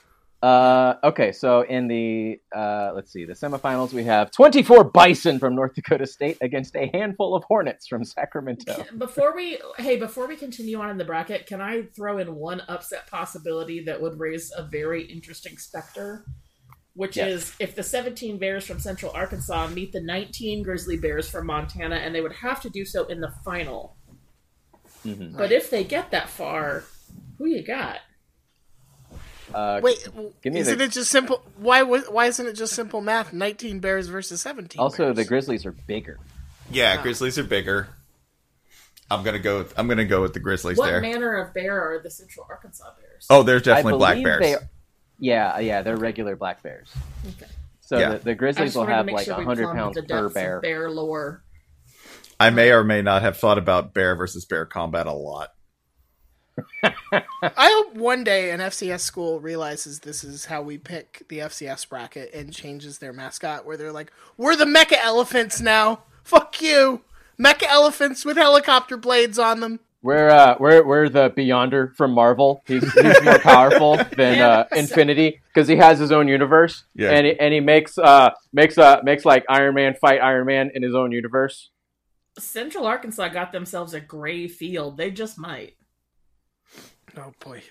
[0.42, 5.56] Uh, okay, so in the uh, let's see, the semifinals, we have 24 Bison from
[5.56, 8.86] North Dakota State against a handful of Hornets from Sacramento.
[9.00, 12.62] Before we hey, before we continue on in the bracket, can I throw in one
[12.68, 16.24] upset possibility that would raise a very interesting specter?
[16.98, 17.28] Which Yes.
[17.30, 21.96] is if the 17 Bears from Central Arkansas meet the 19 Grizzly Bears from Montana,
[21.98, 23.96] and they would have to do so in the final.
[25.06, 25.38] Mhm.
[25.38, 26.84] But if they get that far,
[27.38, 28.00] who you got?
[29.54, 30.06] Uh, Wait,
[30.42, 31.42] Give me isn't the- it just simple?
[31.56, 33.32] Why wa- why isn't it just simple math?
[33.32, 34.80] 19 bears versus 17.
[34.82, 35.16] also, bears.
[35.16, 36.18] the Grizzlies are bigger.
[36.72, 37.88] yeah, Grizzlies are bigger.
[39.10, 39.60] I'm gonna go.
[39.60, 40.86] With, I'm gonna go with the Grizzlies there.
[40.86, 41.02] What there.
[41.02, 43.26] manner of bear are the Central Arkansas Bears?
[43.30, 44.42] Oh, there's I definitely black bears.
[44.42, 44.56] they-
[45.20, 46.90] yeah, uh, yeah, they're regular black bears.
[47.28, 47.52] Okay.
[47.82, 48.14] So Yeah.
[48.14, 50.60] the, the Grizzlies will have like sure 100 pounds the per bear.
[50.62, 51.44] bear lore.
[52.40, 55.50] I may or may not have thought about bear versus bear combat a lot.
[56.84, 61.88] I hope one day an FCS school realizes this is how we pick the FCS
[61.88, 66.04] bracket and changes their mascot, where they're like, "We're the Mecha Elephants now.
[66.24, 67.02] Fuck you,
[67.40, 72.64] Mecha Elephants with helicopter blades on them." We're uh, we're we're the Beyonder from Marvel.
[72.68, 76.84] He's he's more powerful than uh, Infinity because he has his own universe.
[76.94, 77.12] Yeah.
[77.12, 80.72] and he, and he makes uh makes uh makes like Iron Man fight Iron Man
[80.74, 81.72] in his own universe.
[82.38, 84.98] Central Arkansas got themselves a gray field.
[84.98, 85.76] They just might.
[87.18, 87.64] Oh boy.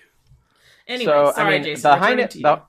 [0.87, 1.91] Anyway, so sorry, I mean, Jason.
[1.91, 2.43] the returning to you.
[2.43, 2.61] the,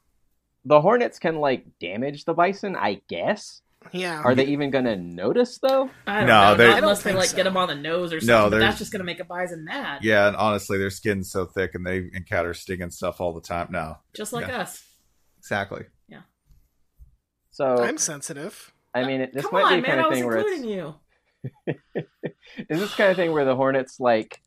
[0.64, 3.62] the Hornets can like damage the Bison, I guess.
[3.92, 4.22] Yeah.
[4.22, 5.90] Are they even gonna notice though?
[6.06, 6.54] I don't No, know.
[6.56, 7.36] they- Not I unless they like so.
[7.36, 8.50] get them on the nose or No, something.
[8.52, 10.04] but that's just gonna make a bison mad.
[10.04, 13.40] Yeah, and honestly, their skin's so thick and they encounter sting and stuff all the
[13.40, 13.68] time.
[13.70, 14.58] No, Just like Yeah.
[14.62, 14.84] us.
[15.38, 15.84] exactly.
[16.08, 16.22] Yeah.
[17.50, 18.72] So I'm sensitive.
[18.94, 19.90] I mean, it, this Come might on, be a man.
[19.90, 20.94] kind I of was thing where it's including you.
[22.68, 24.40] is this kind of thing where the Hornets like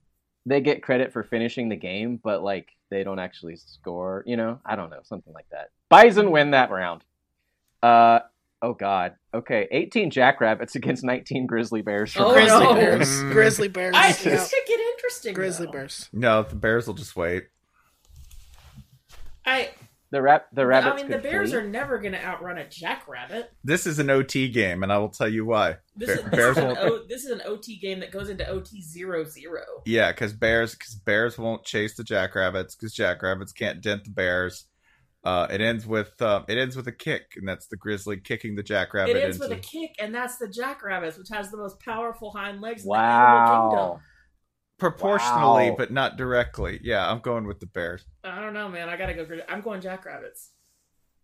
[0.45, 4.23] they get credit for finishing the game, but like they don't actually score.
[4.25, 5.69] You know, I don't know, something like that.
[5.89, 7.03] Bison win that round.
[7.83, 8.19] Uh
[8.61, 9.15] oh god.
[9.33, 12.13] Okay, 18 Jackrabbits against 19 Grizzly Bears.
[12.13, 12.73] from Oh, Grizzly no.
[12.75, 13.07] Bears.
[13.09, 13.31] Mm.
[13.33, 13.95] Grizzly Bears.
[13.95, 14.13] I yeah.
[14.13, 15.33] this could get interesting.
[15.33, 15.71] Grizzly though.
[15.71, 16.09] Bears.
[16.13, 17.47] No, the Bears will just wait.
[19.45, 19.69] I
[20.11, 20.93] The rap the rabbits.
[20.93, 21.59] I mean, the Bears flee.
[21.59, 23.51] are never going to outrun a jackrabbit.
[23.63, 25.77] This is an OT game, and I will tell you why.
[25.95, 26.79] This, Bear- is, this, Bears is an won't.
[26.79, 29.61] o, this is an OT game that goes into OT zero zero.
[29.85, 34.65] Yeah, because Bears, because Bears won't chase the Jackrabbits, because Jackrabbits can't dent the Bears.
[35.23, 38.55] Uh, it ends with uh, it ends with a kick, and that's the Grizzly kicking
[38.55, 39.49] the Jackrabbit It ends into.
[39.49, 42.85] with a kick, and that's the jackrabbits, which has the most powerful hind legs in
[42.87, 43.37] the Wow.
[43.45, 44.01] animal kingdom.
[44.79, 45.75] proportionally, Wow.
[45.77, 46.79] but not directly.
[46.83, 48.03] Yeah, I'm going with the Bears.
[48.23, 48.89] I don't know, man.
[48.89, 49.27] I gotta go.
[49.47, 50.49] I'm going jackrabbits.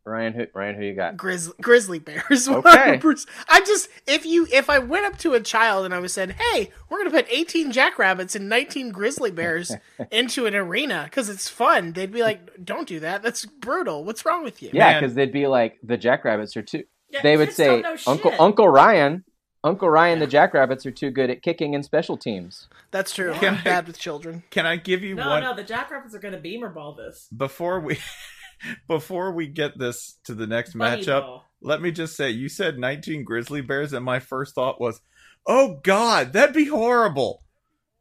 [0.07, 1.17] Ryan who Ryan who you got?
[1.17, 2.47] Grizzly, Grizzly Bears.
[2.57, 2.97] Okay.
[2.97, 3.25] 100%.
[3.49, 6.31] I just if you if I went up to a child and I was said,
[6.39, 9.71] "Hey, we're gonna put 18 Jackrabbits and 19 Grizzly Bears
[10.11, 13.21] into an arena because it's fun," they'd be like, "Don't do that.
[13.21, 14.03] That's brutal.
[14.03, 16.83] What's wrong with you?" Yeah, because they'd be like the Jackrabbits are too.
[17.09, 18.39] Yeah, they would say Uncle shit.
[18.39, 19.23] Uncle Ryan,
[19.63, 22.67] Uncle Ryan, the Jackrabbits are too good at kicking and special teams.
[22.91, 23.33] That's true.
[23.33, 24.43] Can I'm I- bad with children.
[24.49, 27.27] Can I give you No, one no, the jackrabbits are gonna beamer ball this.
[27.35, 27.97] before we
[28.87, 31.21] before we get this to the next Bunny matchup?
[31.21, 31.45] ball.
[31.61, 35.01] Let me just say, you said 19 Grizzly Bears, and my first thought was,
[35.45, 37.43] "Oh God, that'd be horrible."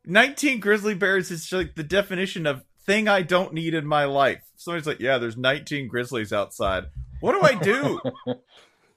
[0.04, 4.42] 19 Grizzly Bears is like the definition of thing I don't need in my life.
[4.56, 6.84] Somebody's like, "Yeah, there's 19 Grizzlies outside."
[7.20, 8.00] What do I do?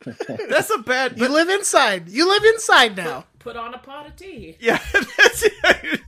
[0.49, 1.17] That's a bad.
[1.19, 2.09] You live inside.
[2.09, 3.25] You live inside now.
[3.39, 4.57] Put on a pot of tea.
[4.59, 4.79] yeah,
[5.17, 5.45] that's,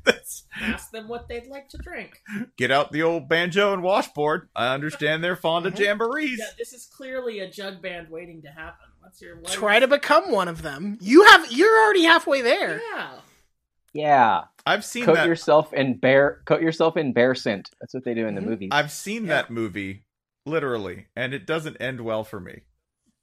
[0.03, 2.21] that's Ask them what they'd like to drink.
[2.57, 4.49] get out the old banjo and washboard.
[4.55, 6.37] I understand they're fond of jamborees.
[6.39, 8.87] Yeah, this is clearly a jug band waiting to happen.
[8.99, 10.97] What's your what Try to become one of them.
[11.01, 11.51] You have.
[11.51, 12.81] You're already halfway there.
[12.93, 13.11] Yeah.
[13.93, 15.27] Yeah, I've seen coat that.
[15.27, 17.69] yourself in bear, coat yourself in bear scent.
[17.81, 18.45] That's what they do in the Mhm.
[18.45, 18.69] movies.
[18.71, 20.05] I've seen that movie
[20.45, 22.61] literally, and it doesn't end well for me.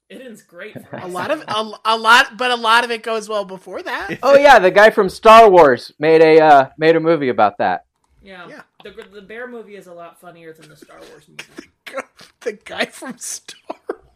[0.09, 3.03] It ends great for A lot of a, a lot, but a lot of it
[3.03, 4.17] goes well before that.
[4.23, 7.85] oh yeah, the guy from Star Wars made a uh, made a movie about that.
[8.23, 8.47] Yeah.
[8.47, 8.61] Yeah.
[8.83, 11.69] The, the bear movie is a lot funnier than the Star Wars movie.
[12.41, 13.75] the guy from Star.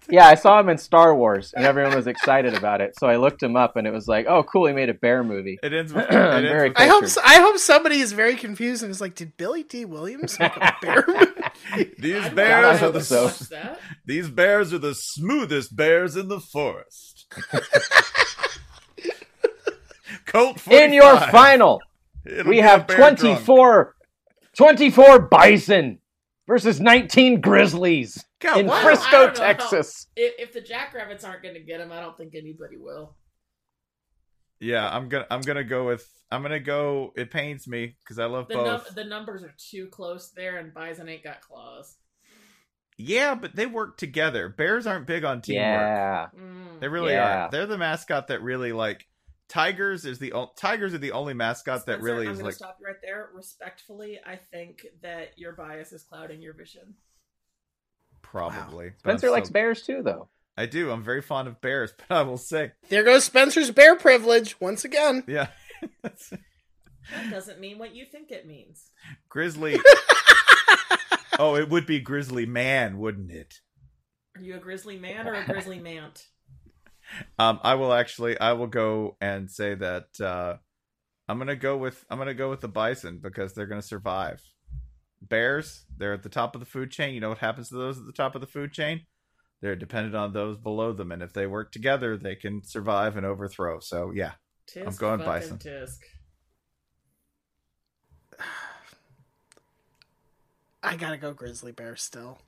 [0.10, 2.94] Yeah, I saw him in Star Wars, and everyone was excited about it.
[3.00, 5.24] So I looked him up, and it was like, oh, cool, he made a bear
[5.24, 5.60] movie.
[5.64, 6.06] It ends with.
[6.10, 7.02] It I'm ends very with- I hope.
[7.04, 7.24] cultured.
[7.26, 10.76] I hope somebody is very confused and is like, "Did Billy Dee Williams make a
[10.82, 11.42] bear movie?"
[11.98, 13.32] These I'd bears are the so.
[14.06, 17.26] these bears are the smoothest bears in the forest.
[20.26, 20.86] Colt 45.
[20.86, 21.82] In your final,
[22.26, 23.96] It'll we have bear 24,
[24.58, 26.00] 24 bison
[26.48, 30.08] versus 19 grizzlies God, in why- Frisco, don't how- Texas.
[30.16, 33.16] If, if the jackrabbits aren't going to get them, I don't think anybody will.
[34.64, 37.12] Yeah, I'm gonna I'm gonna go with I'm gonna go.
[37.16, 38.96] It pains me because I love The, num- both.
[38.96, 41.98] the numbers are too close there, and bison ain't got claws.
[42.98, 44.50] Yeah, but they work together.
[44.50, 45.66] Bears aren't big on teamwork.
[45.66, 46.28] Yeah.
[46.40, 46.80] Mm.
[46.80, 47.46] They really Yeah.
[47.46, 47.52] are.
[47.52, 49.06] They're the mascot that really like.
[49.50, 52.56] Tigers is the o- tigers are the only mascot that really I'm is gonna like
[52.56, 53.30] stop you right there.
[53.34, 56.96] Respectfully, I think that your bias is clouding your vision.
[58.22, 58.92] probably.
[59.04, 60.30] But Spencer I'm likes so- bears too, though.
[60.56, 60.92] I do.
[60.92, 64.86] I'm very fond of bears, but I will say, There goes Spencer's bear privilege once
[64.86, 65.24] again.
[65.28, 65.48] yeah,
[66.04, 68.90] That doesn't mean what you think it means.
[69.30, 69.80] grizzly.
[71.40, 73.56] oh, it would be grizzly man, wouldn't it?
[74.36, 76.24] Are you a grizzly man or a grizzly mant?
[77.38, 78.40] Um, I will actually.
[78.40, 80.56] I will go and say that uh,
[81.28, 82.04] I'm gonna go with.
[82.10, 84.42] I'm gonna go with the bison because they're gonna survive.
[85.22, 87.14] Bears, they're at the top of the food chain.
[87.14, 89.02] You know what happens to those at the top of the food chain?
[89.64, 93.26] They're dependent on those below them, and if they work together, they can survive and
[93.26, 93.80] overthrow.
[93.80, 94.34] So yeah,
[94.70, 95.58] Tisk I'm going fucking bison.
[95.58, 96.00] Tisk.
[100.84, 102.40] I gotta go Grizzly Bear still.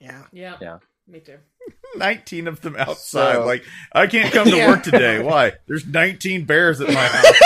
[0.00, 0.24] Yeah.
[0.32, 0.56] Yeah.
[0.60, 0.78] Yeah.
[1.06, 1.38] Me too.
[1.96, 3.34] 19 of them outside.
[3.36, 3.62] So- like
[3.92, 4.68] I can't come to Yeah.
[4.70, 5.22] work today.
[5.22, 5.52] Why?
[5.68, 7.40] There's 19 bears at my house.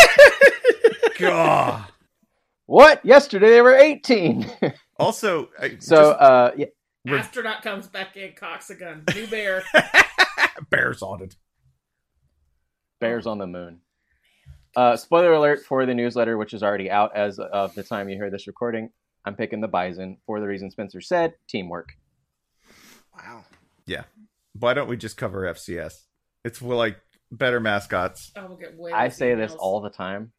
[1.19, 1.85] God.
[2.65, 3.05] What?
[3.05, 4.51] Yesterday they were 18.
[4.97, 6.67] Also, I- so, just- uh, yeah,
[7.07, 9.05] Re- Astronaut comes back in, cocks a gun.
[9.15, 9.63] New bear.
[10.71, 11.35] bears on it.
[13.01, 13.81] bears on the moon.
[14.77, 18.17] Uh, spoiler alert for the newsletter, which is already out as of the time you
[18.17, 18.91] hear this recording.
[19.25, 21.95] I'm picking the bison for the reason Spencer said teamwork.
[23.17, 23.45] Wow.
[23.87, 24.05] Yeah.
[24.59, 25.95] Why don't we just cover FCS?
[26.45, 26.99] It's like
[27.33, 28.31] better mascots.
[28.37, 28.93] I will get way.
[28.93, 29.59] I less say this emails.
[29.59, 30.33] all the time.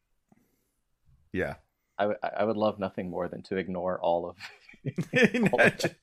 [1.32, 1.54] Yeah.
[1.98, 4.36] I would I would love nothing more than to ignore all of.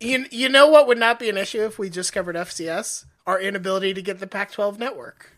[0.00, 3.06] You you know what would not be an issue if we just covered FCS?
[3.26, 5.32] Our inability to get the Pac-12 network.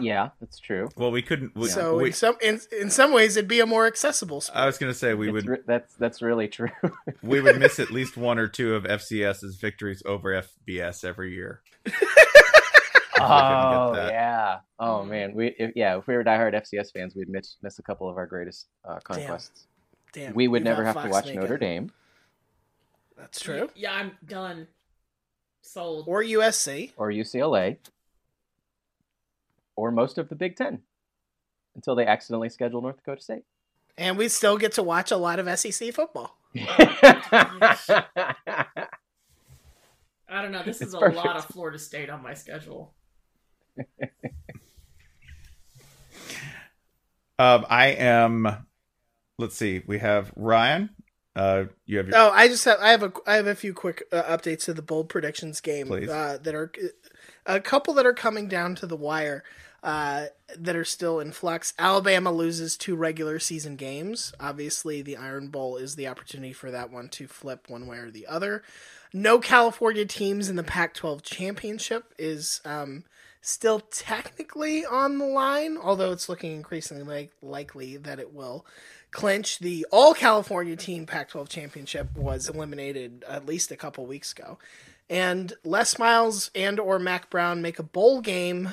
[0.00, 0.88] Yeah, that's true.
[0.96, 1.54] Well, we couldn't.
[1.56, 4.40] We, so we- in some in, in some ways, it'd be a more accessible.
[4.40, 4.58] Sport.
[4.58, 6.70] I was gonna say we It's would re- that's that's really true.
[7.22, 11.62] we would miss at least one or two of FCS's victories over FBS every year.
[13.20, 14.58] oh yeah.
[14.78, 15.98] Oh man, we if, yeah.
[15.98, 18.98] If we were diehard FCS fans, we'd miss miss a couple of our greatest uh,
[19.02, 19.66] conquests.
[20.12, 21.40] Damn, we would we've never have to watch Megan.
[21.40, 21.90] Notre Dame
[23.20, 23.68] That's true.
[23.74, 24.66] Yeah, I'm done.
[25.62, 26.06] Sold.
[26.08, 26.92] Or USC.
[26.96, 27.76] or UCLA
[29.76, 30.80] or most of the Big Ten
[31.74, 33.42] until they accidentally schedule North Dakota State.
[33.98, 36.36] And we still get to watch a lot of SEC football.
[36.56, 37.84] I
[40.42, 40.62] don't know.
[40.64, 41.16] This is It's a perfect.
[41.24, 42.94] lot of Florida State on my schedule.
[47.38, 48.66] Um, I am.
[49.38, 49.80] Let's see.
[49.86, 50.90] We have Ryan.
[51.36, 52.16] Uh, you have your.
[52.16, 54.74] Oh, I just have I have a I have a few quick uh, updates to
[54.74, 56.08] the bold predictions game Please.
[56.08, 56.72] uh, that are
[57.46, 59.44] a couple that are coming down to the wire
[59.82, 60.26] uh,
[60.58, 61.72] that are still in flux.
[61.78, 64.32] Alabama loses two regular season games.
[64.40, 68.10] Obviously, the Iron Bowl is the opportunity for that one to flip one way or
[68.10, 68.62] the other.
[69.12, 73.04] No California teams in the Pac-12 championship is um,
[73.40, 78.66] still technically on the line, although it's looking increasingly like, likely that it will
[79.10, 79.58] clinch.
[79.58, 84.58] The All California Team Pac-12 championship was eliminated at least a couple weeks ago,
[85.08, 88.72] and Les Miles and or Mack Brown make a bowl game.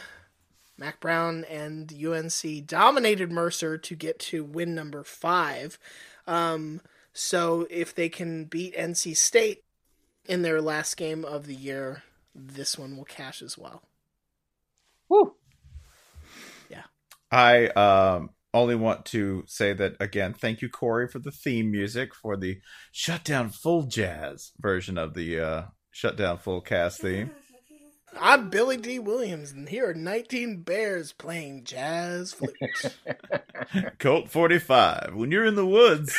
[0.78, 5.80] Mack Brown and UNC dominated Mercer to get to win number five.
[6.28, 6.82] Um,
[7.13, 9.63] so if they can beat NC State
[10.26, 12.04] in their last game of the year,
[12.36, 13.82] this one will cash as well.
[15.10, 15.34] Woo!
[16.69, 16.84] Yeah.
[17.32, 20.34] I um only want to say that again.
[20.34, 22.60] Thank you, Corey, for the theme music for the
[22.91, 27.32] Shutdown Full Jazz version of the uh, Shutdown Full Cast theme.
[28.20, 32.56] I'm Billy Dee Williams, and here are 19 Bears playing jazz flute.
[34.00, 35.12] Colt forty five.
[35.13, 36.15] When you're in the woods,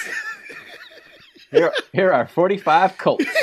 [1.51, 3.25] Here, here are 45 Colts.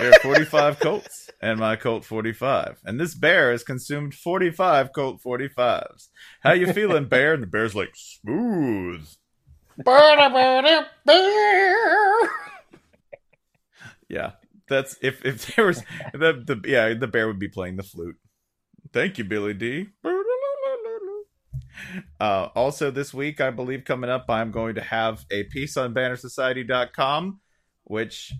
[0.00, 4.14] Here are forty five Colts and my Colt forty five, and this bear has consumed
[4.14, 6.08] forty five Colt forty fives.
[6.42, 7.34] How you feeling, bear?
[7.34, 9.06] And the bear's like smooth.
[14.08, 14.32] Yeah,
[14.68, 18.16] that's if if there was the the yeah the bear would be playing the flute.
[18.92, 19.88] Thank you, Billy Dee
[22.18, 25.94] Uh, also, this week, I believe coming up, I'm going to have a piece on
[25.94, 27.40] BannerSociety.com,
[27.90, 28.32] which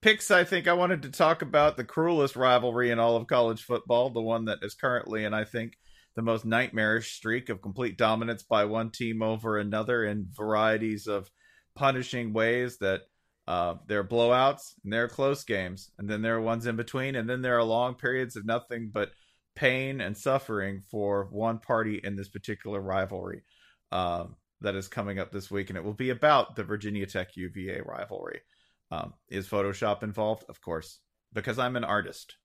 [0.00, 0.30] picks.
[0.30, 4.10] I think I wanted to talk about the cruelest rivalry in all of college football,
[4.10, 5.76] the one that is currently, and I think
[6.14, 11.28] the most nightmarish streak of complete dominance by one team over another in varieties of
[11.74, 13.00] punishing ways that
[13.48, 16.76] uh, there are blowouts and there are close games, and then there are ones in
[16.76, 19.10] between, and then there are long periods of nothing but
[19.56, 23.42] pain and suffering for one party in this particular rivalry
[23.90, 27.36] um, that is coming up this week, and it will be about the Virginia Tech
[27.36, 28.40] UVA rivalry.
[28.90, 30.44] Um, is Photoshop involved?
[30.48, 30.98] Of course,
[31.32, 32.36] because I'm an artist.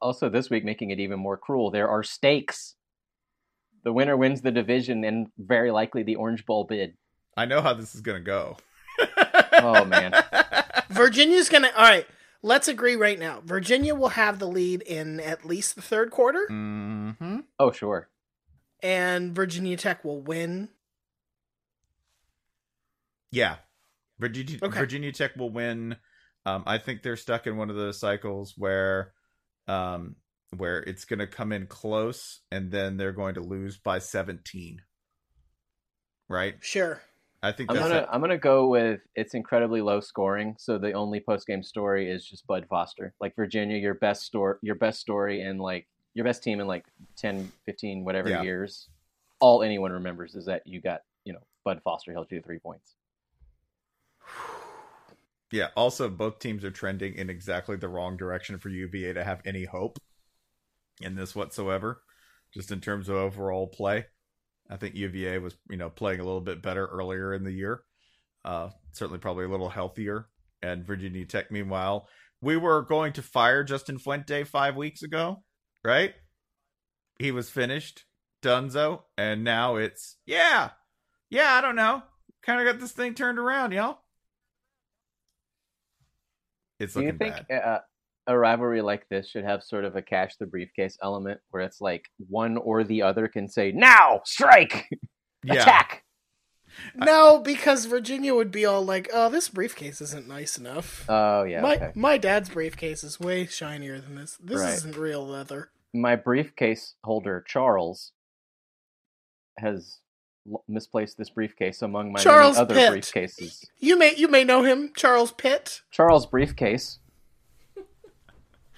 [0.00, 2.74] Also, this week, making it even more cruel, there are stakes.
[3.84, 6.94] The winner wins the division and very likely the Orange Bowl bid.
[7.36, 8.56] I know how this is going to go.
[9.52, 10.12] Oh, man.
[10.90, 11.70] Virginia's gonna.
[11.76, 12.06] All right,
[12.42, 13.42] let's agree right now.
[13.44, 17.40] Virginia will have the lead in at least the third quarter, Mm-hmm.
[17.58, 18.08] Oh, sure.
[18.82, 20.68] And Virginia Tech will win.
[23.30, 23.56] Yeah,
[24.18, 24.78] Virginia Okay.
[24.78, 25.96] Virginia Tech will win.
[26.44, 29.12] Um, I think they're stuck in one of those cycles where,
[29.66, 30.16] um,
[30.56, 34.82] where it's going to come in close and then they're going to lose by seventeen.
[36.28, 36.54] Right.
[36.60, 37.02] Sure.
[37.42, 38.08] I think I'm gonna it.
[38.10, 42.26] I'm gonna go with it's incredibly low scoring, so the only post game story is
[42.26, 43.14] just Bud Foster.
[43.20, 45.86] Like Virginia, your best story, your best story, and like
[46.16, 46.86] your best team in like
[47.18, 48.42] 10, 15, whatever Yeah.
[48.42, 48.88] years.
[49.38, 52.58] All anyone remembers is that you got you know Bud Foster held you to three
[52.58, 52.96] points.
[55.52, 55.68] Yeah.
[55.76, 59.64] Also, both teams are trending in exactly the wrong direction for UVA to have any
[59.64, 59.96] hope
[61.00, 62.02] in this whatsoever,
[62.52, 64.06] just in terms of overall play.
[64.68, 67.84] I think UVA was, you know, playing a little bit better earlier in the year.
[68.44, 70.28] Uh, certainly, probably a little healthier.
[70.62, 72.08] And Virginia Tech, meanwhile,
[72.40, 75.44] we were going to fire Justin Fuente five weeks ago,
[75.86, 76.14] right?
[77.18, 78.04] He was finished,
[78.42, 80.70] Dunzo, and now it's yeah,
[81.30, 81.54] yeah.
[81.54, 82.02] I don't know.
[82.42, 83.98] Kind of got this thing turned around, y'all.
[86.78, 87.78] It's Do you think uh,
[88.26, 91.80] a rivalry like this should have sort of a cash the briefcase element where it's
[91.80, 94.88] like one or the other can say now strike
[95.44, 95.62] Yeah.
[95.62, 96.02] attack
[96.94, 101.62] No, because Virginia would be all like, "Oh, this briefcase isn't nice enough." oh yeah
[101.62, 101.92] my okay.
[101.94, 104.36] my dad's briefcase is way shinier than this.
[104.42, 104.74] This Right.
[104.74, 105.70] isn't real leather.
[105.94, 108.12] My briefcase holder charles
[109.58, 110.00] has
[110.68, 112.92] misplaced this briefcase among my Charles many other Pitt.
[112.92, 115.82] briefcases You may you may know him, Charles Pitt.
[115.90, 117.00] charles briefcase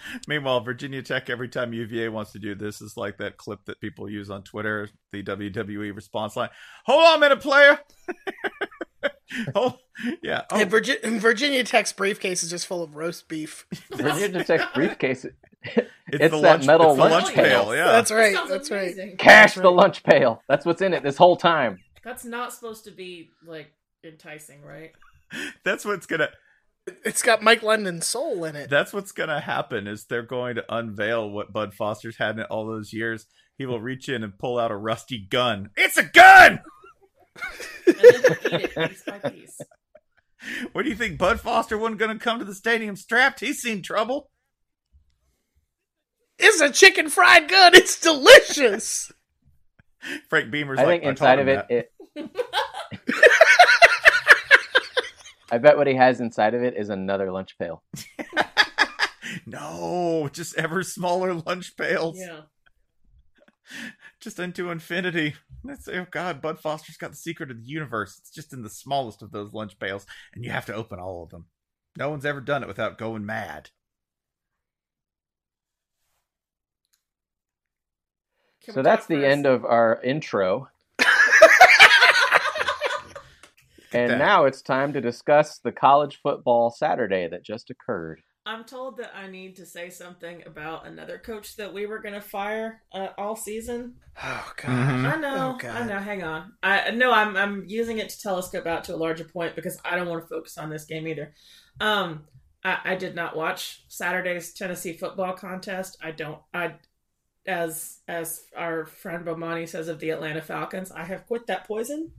[0.28, 3.80] Meanwhile, Virginia Tech, every time UVA wants to do this, is like that clip that
[3.80, 6.50] people use on Twitter, the WWE response line.
[6.86, 7.78] Hold on minute, player.
[9.54, 9.78] oh,
[10.22, 10.42] yeah.
[10.50, 13.66] Oh, And Virgi- Virginia Tech's briefcase is just full of roast beef.
[13.92, 17.64] virginia tech briefcase it's, it's the that lunch, metal it's lunch lunch pail.
[17.64, 17.76] pail.
[17.76, 17.86] Yeah.
[17.86, 18.34] That's right.
[18.34, 19.18] Sounds That's right.
[19.18, 22.84] cash That's the lunch pail that's what's in it this whole time That's not supposed
[22.84, 23.72] to be like
[24.04, 24.92] enticing, right?
[25.64, 26.28] That's what's gonna.
[27.04, 28.70] It's got Mike London's soul in it.
[28.70, 29.86] That's what's gonna happen.
[29.86, 33.26] Is they're going to unveil what Bud Foster's had in it all those years.
[33.58, 35.70] He will reach in and pull out a rusty gun.
[35.76, 36.60] It's a gun.
[37.86, 39.60] And then he'll eat it piece by piece.
[40.72, 41.18] What do you think?
[41.18, 43.40] Bud Foster wasn't gonna come to the stadium strapped.
[43.40, 44.30] He's seen trouble.
[46.38, 47.74] It's a chicken fried gun.
[47.74, 49.10] It's delicious.
[50.28, 51.92] Frank Beamer's i like, think "I inside of it, it
[55.50, 57.82] i bet what he has inside of it is another lunch pail
[59.46, 62.18] No, just ever smaller lunch pails.
[62.18, 62.40] Yeah.
[64.20, 65.34] Just into infinity.
[65.62, 68.18] That's oh god, Bud Foster's got the secret of the universe.
[68.18, 71.22] It's just in the smallest of those lunch pails, and you have to open all
[71.22, 71.46] of them.
[71.96, 73.70] No one's ever done it without going mad.
[78.64, 80.68] Can so that's the end of our intro
[83.92, 88.96] and now it's time to discuss the college football saturday that just occurred I'm told
[88.96, 92.80] that I need to say something about another coach that we were going to fire
[92.94, 93.96] uh, all season.
[94.24, 94.70] Oh god.
[94.70, 95.12] Mhm.
[95.12, 95.54] I know.
[95.54, 95.76] Oh, God.
[95.76, 95.98] I know.
[95.98, 96.54] Hang on.
[96.62, 97.12] I no.
[97.12, 100.22] I'm I'm using it to telescope out to a larger point because I don't want
[100.22, 101.34] to focus on this game either.
[101.78, 102.24] Um,
[102.64, 105.98] I, I did not watch Saturday's Tennessee football contest.
[106.02, 106.40] I don't.
[106.54, 106.76] I
[107.46, 112.12] as as our friend Bomani says of the Atlanta Falcons, I have quit that poison.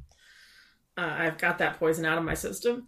[0.96, 2.88] Uh, I've got that poison out of my system,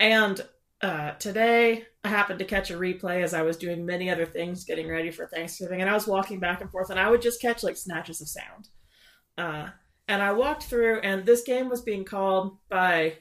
[0.00, 0.40] and
[0.80, 4.64] uh, today I happened to catch a replay as I was doing many other things,
[4.64, 7.40] getting ready for Thanksgiving, and I was walking back and forth, and I would just
[7.40, 8.68] catch like snatches of sound.
[9.36, 9.70] Uh,
[10.06, 13.18] and I walked through, and this game was being called by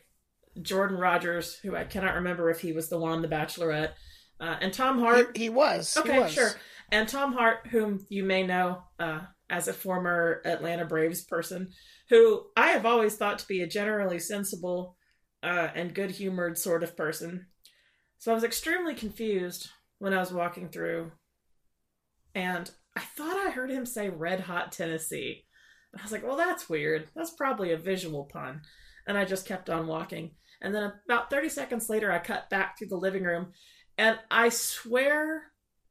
[0.62, 3.92] Jordan Rodgers, who I cannot remember if he was the one on The Bachelorette,
[4.40, 5.36] uh, and Tom Hart.
[5.36, 5.94] He, he was.
[5.94, 6.32] he Okay, was.
[6.32, 6.52] sure.
[6.92, 11.70] And Tom Hart, whom you may know uh, as a former Atlanta Braves person,
[12.10, 14.97] who I have always thought to be a generally sensible
[15.44, 17.48] uh, and good humored sort of person.
[18.18, 19.70] So I was extremely confused
[20.00, 21.12] when I was walking through,
[22.34, 25.46] and I thought I heard him say Red Hot Tennessee.
[25.98, 27.10] I was like, well, that's weird.
[27.16, 28.62] That's probably a visual pun.
[29.08, 30.32] And I just kept on walking.
[30.62, 33.54] And then about 30 seconds later, I cut back through the living room,
[33.98, 35.44] and I swear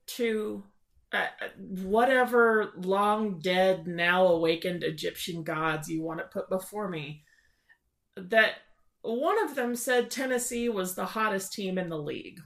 [0.09, 0.64] to
[1.12, 1.26] uh,
[1.59, 7.24] whatever long dead, now awakened Egyptian gods you want to put before me,
[8.16, 8.55] that
[9.07, 12.41] one of them said Tennessee was the hottest team in the league.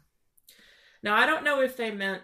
[1.03, 2.23] Now, I don't know if they meant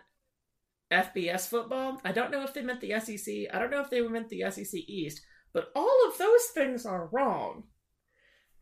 [0.92, 2.00] FBS football.
[2.04, 3.34] I don't know if they meant the SEC.
[3.52, 5.22] I don't know if they meant the SEC East.
[5.52, 7.64] But all of those things are wrong.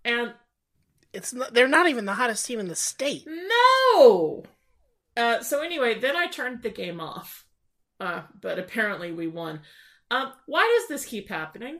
[0.04, 0.34] And
[1.12, 3.26] It's not, they're not even the hottest team in the state.
[3.26, 4.44] no.
[5.16, 7.46] Uh, so anyway, then I turned the game off.
[8.00, 9.60] Uh, but apparently we won.
[10.10, 11.78] Um, why does this keep happening?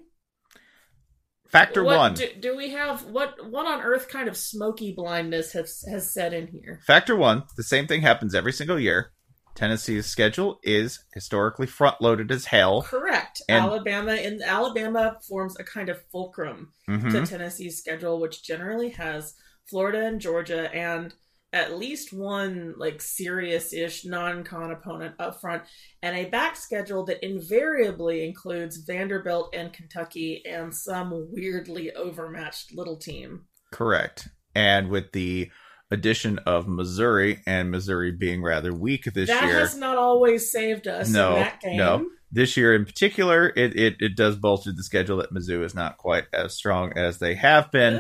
[1.49, 2.15] Factor What- one.
[2.15, 3.35] Do, do we have what?
[3.51, 6.81] What on earth kind of smoky blindness has has set in here?
[6.87, 7.45] Factor one.
[7.57, 9.11] The same thing happens every single year.
[9.55, 12.83] Tennessee's schedule is historically front loaded as hell.
[12.83, 13.41] Correct.
[13.49, 17.13] And- Alabama and Alabama forms a kind of fulcrum Mhm.
[17.13, 19.35] to Tennessee's schedule, which generally has
[19.71, 21.15] Florida and Georgia and
[21.55, 25.63] at least one like serious-ish non-con opponent up front,
[26.03, 32.97] and a back schedule that invariably includes Vanderbilt and Kentucky and some weirdly overmatched little
[32.97, 33.45] team.
[33.73, 34.29] Correct.
[34.55, 35.51] And with the
[35.91, 39.53] addition of Missouri and Missouri being rather weak this that year.
[39.55, 41.77] That has not always saved us no, in that game.
[41.77, 42.07] no.
[42.33, 45.99] This year in particular, it, it, it does bolster the schedule that Mizzou is not
[45.99, 47.95] quite as strong as they have been.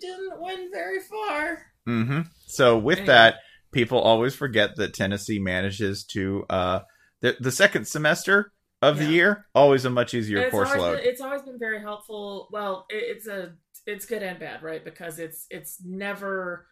[0.00, 1.66] We didn't win by, we didn't win very far.
[1.86, 3.06] hmm So with Anyway.
[3.06, 3.36] that,
[3.72, 6.80] people always forget that Tennessee manages to uh
[7.20, 10.98] the the second semester of the year always a much easier course load.
[10.98, 12.48] Been, it's always been very helpful.
[12.52, 13.54] Well, it, it's a
[13.86, 14.84] it's good and bad, right?
[14.84, 16.66] Because it's it's never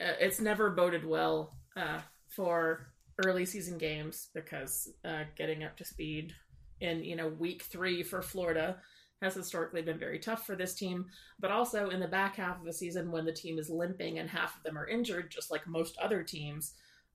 [0.00, 2.88] uh, it's never boded well uh, for
[3.18, 6.34] early season games because uh, getting up to speed
[6.80, 8.78] in you know week three for Florida
[9.22, 11.06] has historically been very tough for this team.
[11.40, 14.28] But also in the back half of the season, when the team is limping and
[14.28, 16.74] half of them are injured, just like most other teams,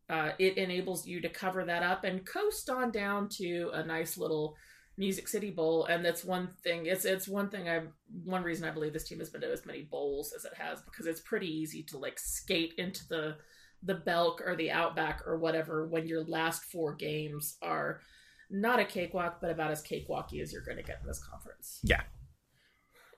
[0.09, 4.17] uh, it enables you to cover that up and coast on down to a nice
[4.17, 4.55] little
[4.99, 6.87] Music City Bowl, and that's one thing.
[6.87, 7.69] It's it's one thing.
[7.69, 7.81] I
[8.23, 10.81] one reason I believe this team has been to as many bowls as it has
[10.81, 13.35] because it's pretty easy to like skate into the
[13.83, 18.01] the Belk or the Outback or whatever when your last four games are
[18.49, 21.79] not a cakewalk, but about as cakewalky as you're going to get in this conference.
[21.83, 22.01] Yeah.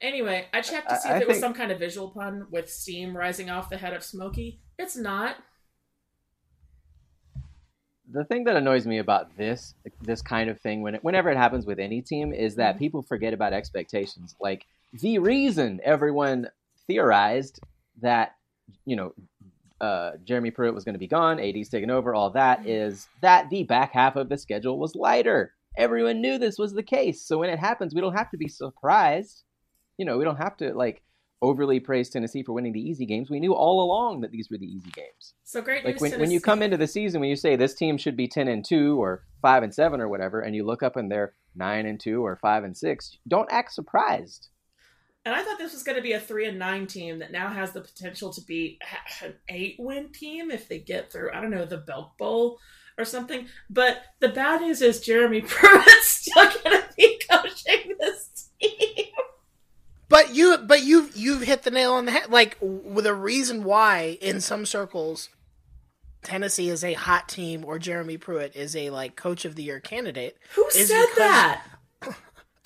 [0.01, 2.47] Anyway, I checked to see I- if I it was some kind of visual pun
[2.49, 4.61] with steam rising off the head of Smokey.
[4.77, 5.35] It's not.
[8.11, 11.37] the thing that annoys me about this this kind of thing when it, whenever it
[11.37, 12.79] happens with any team is that Mm-hmm.
[12.79, 16.49] people forget about expectations like the reason everyone
[16.87, 17.59] theorized
[18.01, 18.35] that
[18.85, 19.13] you know
[19.81, 22.99] uh, Jeremy Pruitt was going to be gone, AD's taken over, all that Mm-hmm.
[23.21, 25.53] that the back half of the schedule was lighter.
[25.77, 27.21] Everyone knew this was the case.
[27.25, 29.43] So when it happens, we don't have to be surprised.
[29.97, 31.01] You know, we don't have to like
[31.41, 33.29] overly praise Tennessee for winning the easy games.
[33.29, 36.11] We knew all along that these were the easy games So great like news.
[36.11, 38.49] when, when you come into the season when you say this team should be 10
[38.49, 41.85] and 2 or 5 and 7 or whatever and you look up and they're 9
[41.85, 44.49] and 2 or 5 and 6 don't act surprised
[45.25, 47.49] And I thought this was going to be a three and nine team that now
[47.49, 48.79] has the potential to be
[49.21, 51.31] an eight win team if they get through.
[51.33, 52.59] I don't know the Belk Bowl
[52.97, 53.47] or something.
[53.69, 59.05] But the bad news is Jeremy Pruitt's still going to be coaching this team.
[60.07, 62.29] But you, but you, you've hit the nail on the head.
[62.29, 65.29] Like w- the reason why, in some circles,
[66.23, 69.79] Tennessee is a hot team, or Jeremy Pruitt is a like coach of the year
[69.79, 70.37] candidate.
[70.55, 71.63] Who said that?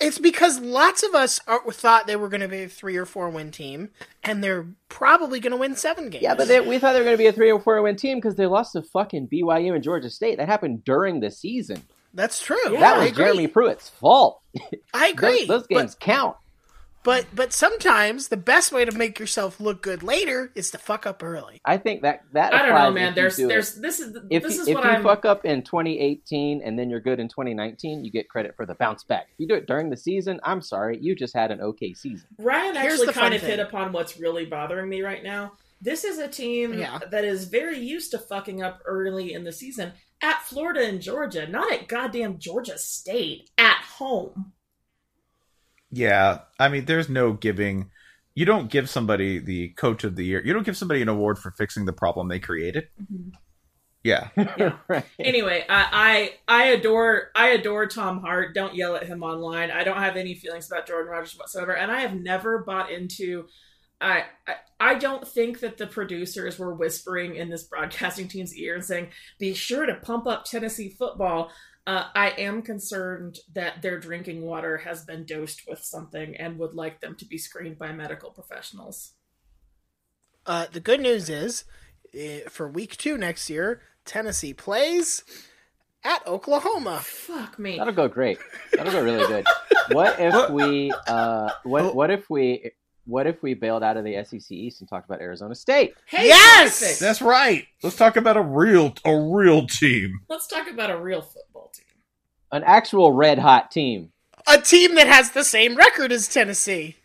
[0.00, 3.06] It's because lots of us are, thought they were going to be a three or
[3.06, 3.90] four win team,
[4.22, 6.22] and they're probably going to win seven games.
[6.22, 7.96] yeah but they, we thought they were going to be a 3 or 4 win
[7.96, 11.82] team because they lost to fucking BYU and Georgia State that happened during the season
[12.12, 12.56] that's true.
[12.70, 13.12] that was.
[13.12, 14.40] Jeremy Pruitt's fault
[14.92, 15.46] I agree.
[15.46, 16.36] those, those games count
[17.04, 21.06] But but sometimes the best way to make yourself look good later is to fuck
[21.06, 21.60] up early.
[21.64, 23.08] I think that that I don't know, man.
[23.08, 23.48] if you There's it.
[23.48, 25.02] there's this is if this you, is if what you I'm.
[25.02, 28.74] fuck up in 2018 and then you're good in 2019, you get credit for the
[28.74, 29.26] bounce back.
[29.32, 32.26] If you do it during the season, I'm sorry, you just had an okay season.
[32.38, 33.50] Ryan Here's actually the kind of thing.
[33.50, 35.52] hit upon what's really bothering me right now.
[35.82, 37.00] This is a team Yeah.
[37.10, 39.92] that is very used to fucking up early in the season
[40.22, 44.53] at Florida and Georgia, not at goddamn Georgia State at home.
[45.94, 47.90] Yeah, I mean, there's no giving.
[48.34, 50.44] You don't give somebody the coach of the year.
[50.44, 52.88] You don't give somebody an award for fixing the problem they created.
[53.00, 53.30] Mm-hmm.
[54.04, 54.28] Yeah,
[54.86, 55.06] right.
[55.18, 58.54] Anyway, I, I I adore I adore Tom Hart.
[58.54, 59.70] Don't yell at him online.
[59.70, 63.46] I don't have any feelings about Jordan Rodgers whatsoever, and I have never bought into.
[64.02, 68.74] I, I I don't think that the producers were whispering in this broadcasting team's ear
[68.74, 71.50] and saying, "Be sure to pump up Tennessee football."
[71.86, 76.74] Uh, I am concerned that their drinking water has been dosed with something and would
[76.74, 79.12] like them to be screened by medical professionals.
[80.46, 81.64] Uh, the good news is,
[82.14, 85.24] uh, for week two next year, Tennessee plays
[86.04, 87.00] at Oklahoma.
[87.02, 87.78] Fuck me.
[87.78, 88.38] That'll go great.
[88.72, 89.46] That'll go really good.
[89.90, 92.70] What if we uh what what if we
[93.06, 95.94] what if we bailed out of the SEC East and talked about Arizona State?
[96.06, 96.80] Hey, Yes!
[96.80, 97.00] perfect.
[97.00, 97.66] that's right.
[97.82, 100.20] Let's talk about a real, a real team.
[100.28, 101.84] Let's talk about a real football team.
[102.52, 104.10] An actual red hot team.
[104.46, 106.96] A team that has the same record as Tennessee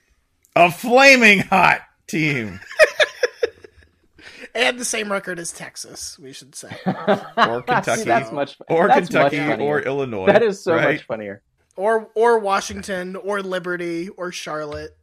[0.55, 2.59] A flaming hot team.
[4.55, 6.17] and the same record as Texas.
[6.19, 6.75] We should say.
[6.85, 7.99] Or Kentucky.
[8.01, 9.65] See, that's much or that's Kentucky funnier.
[9.67, 10.25] or Illinois.
[10.27, 10.95] That is so right?
[10.95, 11.41] much funnier.
[11.77, 14.97] or or Washington or Liberty or Charlotte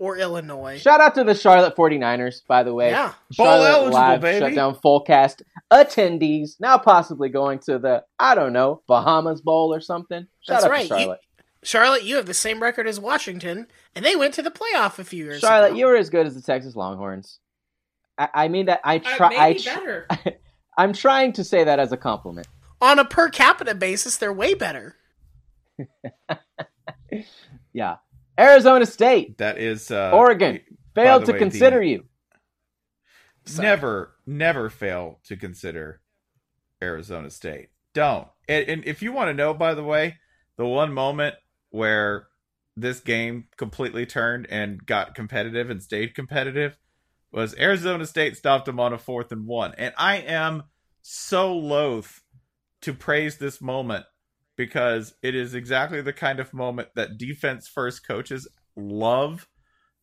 [0.00, 0.78] or Illinois.
[0.78, 2.90] Shout out to the Charlotte 49ers, by the way.
[2.90, 3.12] Yeah.
[3.36, 4.38] Bowl Charlotte eligible, live baby.
[4.40, 5.42] shutdown full cast
[5.72, 10.26] attendees, now possibly going to the, I don't know, Bahamas Bowl or something.
[10.40, 10.82] Shout That's out right.
[10.82, 11.20] to Charlotte.
[11.62, 15.04] Charlotte, you have the same record as Washington, and they went to the playoff a
[15.04, 15.76] few years Charlotte, ago.
[15.76, 17.38] you were as good as the Texas Longhorns.
[18.18, 19.28] I, I mean that I Uh, try.
[19.38, 20.08] I tr- better.
[20.78, 22.48] I'm trying to say that as a compliment.
[22.80, 24.96] On a per capita basis, they're way better.
[27.72, 27.96] Yeah.
[28.40, 30.60] Arizona State, That is uh, Oregon
[30.94, 32.04] failed to way, consider the- you.
[33.58, 36.00] Never, never fail to consider
[36.82, 37.68] Arizona State.
[37.94, 38.28] Don't.
[38.48, 40.16] And, and if you want to know, by the way,
[40.56, 41.34] the one moment
[41.70, 42.28] where
[42.76, 46.78] this game completely turned and got competitive and stayed competitive
[47.32, 49.74] was Arizona State stopped them on a fourth and one.
[49.76, 50.64] And I am
[51.02, 52.22] so loath
[52.82, 54.04] to praise this moment
[54.60, 58.46] because it is exactly the kind of moment that defense first coaches
[58.76, 59.48] love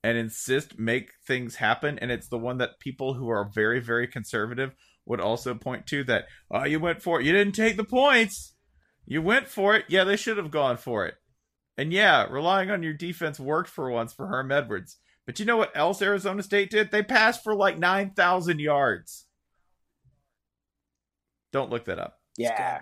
[0.03, 1.99] and insist make things happen.
[1.99, 4.73] And it's the one that people who are very very conservative
[5.05, 7.25] would also point to that oh you went for it.
[7.27, 8.55] You didn't take the points.
[9.05, 9.85] You went for it.
[9.89, 11.13] Yeah they should have gone for it.
[11.77, 14.97] And yeah relying on your defense worked for once for herm edwards.
[15.27, 16.89] But you know what else arizona state did?
[16.89, 19.27] They passed for like 9000 yards.
[21.53, 22.15] Don't look that up.
[22.39, 22.81] Yeah.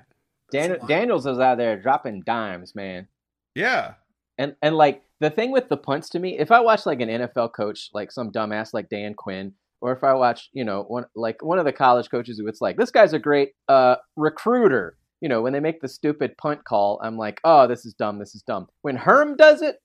[0.51, 3.07] Dan- Daniels was out there dropping dimes, man.
[3.55, 3.93] yeah
[4.37, 7.09] And and like the thing with the punts to me, if I watch like an
[7.09, 11.05] NFL coach, like some dumbass like Dan Quinn, or if I watch, you know, one
[11.15, 14.97] like one of the college coaches who it's like, this guy's a great uh recruiter.
[15.21, 18.19] You know, when they make the stupid punt call, I'm like, oh, this is dumb,
[18.19, 18.67] this is dumb.
[18.81, 19.77] When Herm does it,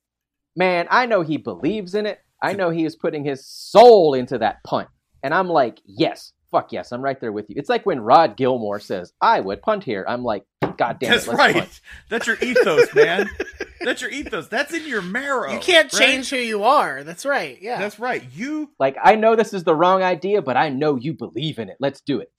[0.56, 2.18] man, I know he believes in it.
[2.42, 4.88] I know he is putting his soul into that punt.
[5.22, 7.57] And I'm like, yes, fuck yes, I'm right there with you.
[7.59, 10.05] It's like when Rod Gilmore says, I would punt here.
[10.09, 10.44] I'm like,
[10.76, 11.55] God damn That's it, right.
[11.55, 11.80] punt.
[12.09, 13.28] That's your ethos, man.
[13.80, 14.48] That's your ethos.
[14.48, 15.53] That's in your marrow.
[15.53, 16.01] You can't right?
[16.01, 17.05] change who you are.
[17.05, 17.59] That's right.
[17.61, 17.78] Yeah.
[17.78, 18.22] That's right.
[18.34, 21.68] You Like, I know this is the wrong idea, but I know you believe in
[21.68, 21.76] it.
[21.80, 22.30] Let's do it.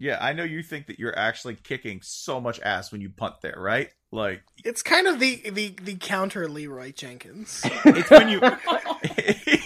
[0.00, 3.42] Yeah, I know you think that you're actually kicking so much ass when you punt
[3.42, 3.90] there, right?
[4.10, 7.60] Like It's kind of the the the counter Leeroy Jenkins.
[7.84, 8.40] it's when you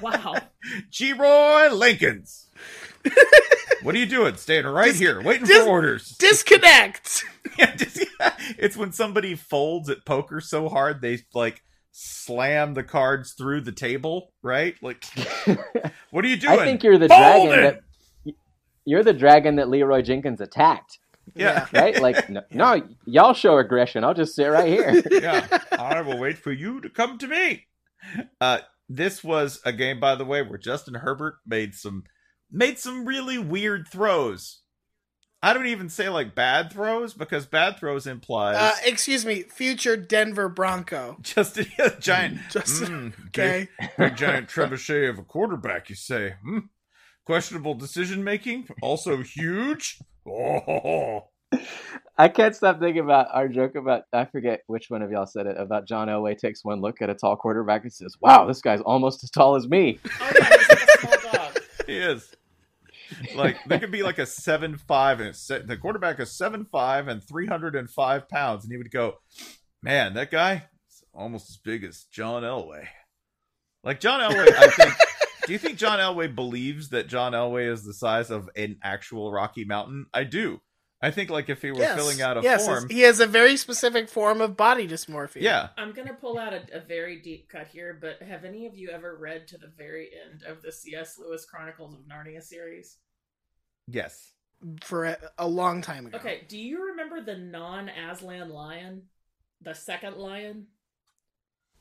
[0.00, 0.36] Wow.
[0.90, 2.48] G Roy Lincolns.
[3.82, 4.36] what are you doing?
[4.36, 6.08] Staying right Dis- here, waiting dis- for orders.
[6.18, 7.24] Disconnect.
[7.58, 8.06] Yeah, just-
[8.56, 13.72] it's when somebody folds at poker so hard they like slam the cards through the
[13.72, 14.74] table, right?
[14.80, 15.04] Like
[16.10, 16.58] what are you doing?
[16.60, 17.82] I think you're the Fold dragon it!
[18.24, 18.34] that
[18.86, 20.98] you're the dragon that Leeroy Jenkins attacked,
[21.34, 21.66] Yeah.
[21.74, 22.00] right?
[22.00, 24.02] Like, no, no, y'all show aggression.
[24.02, 25.02] I'll just sit right here.
[25.10, 27.66] yeah, I will wait for you to come to me.
[28.40, 32.04] Uh, this was a game, by the way, where Justin Herbert made some
[32.52, 34.62] made some really weird throws.
[35.44, 39.96] I don't even say like bad throws because bad throws implies Uh, excuse me, future
[39.96, 41.16] Denver Bronco.
[41.22, 43.68] just a, a giant, Just- mm, okay.
[43.78, 45.88] big, big giant trebuchet of a quarterback.
[45.88, 46.58] You say, hmm.
[47.26, 49.98] questionable decision making, also huge.
[50.24, 51.28] Oh,
[52.18, 55.46] I can't stop thinking about our joke about I forget which one of y'all said
[55.46, 58.60] it about John Elway takes one look at a tall quarterback and says, "Wow, this
[58.60, 61.58] guy's almost as tall as me." Oh yeah, he's like a small dog.
[61.86, 62.32] he is.
[63.34, 67.08] Like there could be like a seven five and se- the quarterback is seven five
[67.08, 69.18] and three hundred and five pounds, and he would go,
[69.82, 72.86] "Man, that guy is almost as big as John Elway."
[73.84, 74.94] Like John Elway, I think.
[75.46, 79.32] do you think John Elway believes that John Elway is the size of an actual
[79.32, 80.06] Rocky Mountain?
[80.14, 80.60] I do.
[81.02, 81.96] I think like if he were yes.
[81.96, 85.42] filling out a yes, form, he has a very specific form of body dysmorphia.
[85.42, 88.76] yeah, I'm gonna pull out a, a very deep cut here, but have any of
[88.76, 91.18] you ever read to the very end of the C.S.
[91.18, 92.98] Lewis Chronicles of Narnia series?
[93.88, 94.32] yes,
[94.82, 96.18] for a, a long time ago.
[96.18, 99.02] Okay, do you remember the non-Aslan lion,
[99.60, 100.66] the second lion?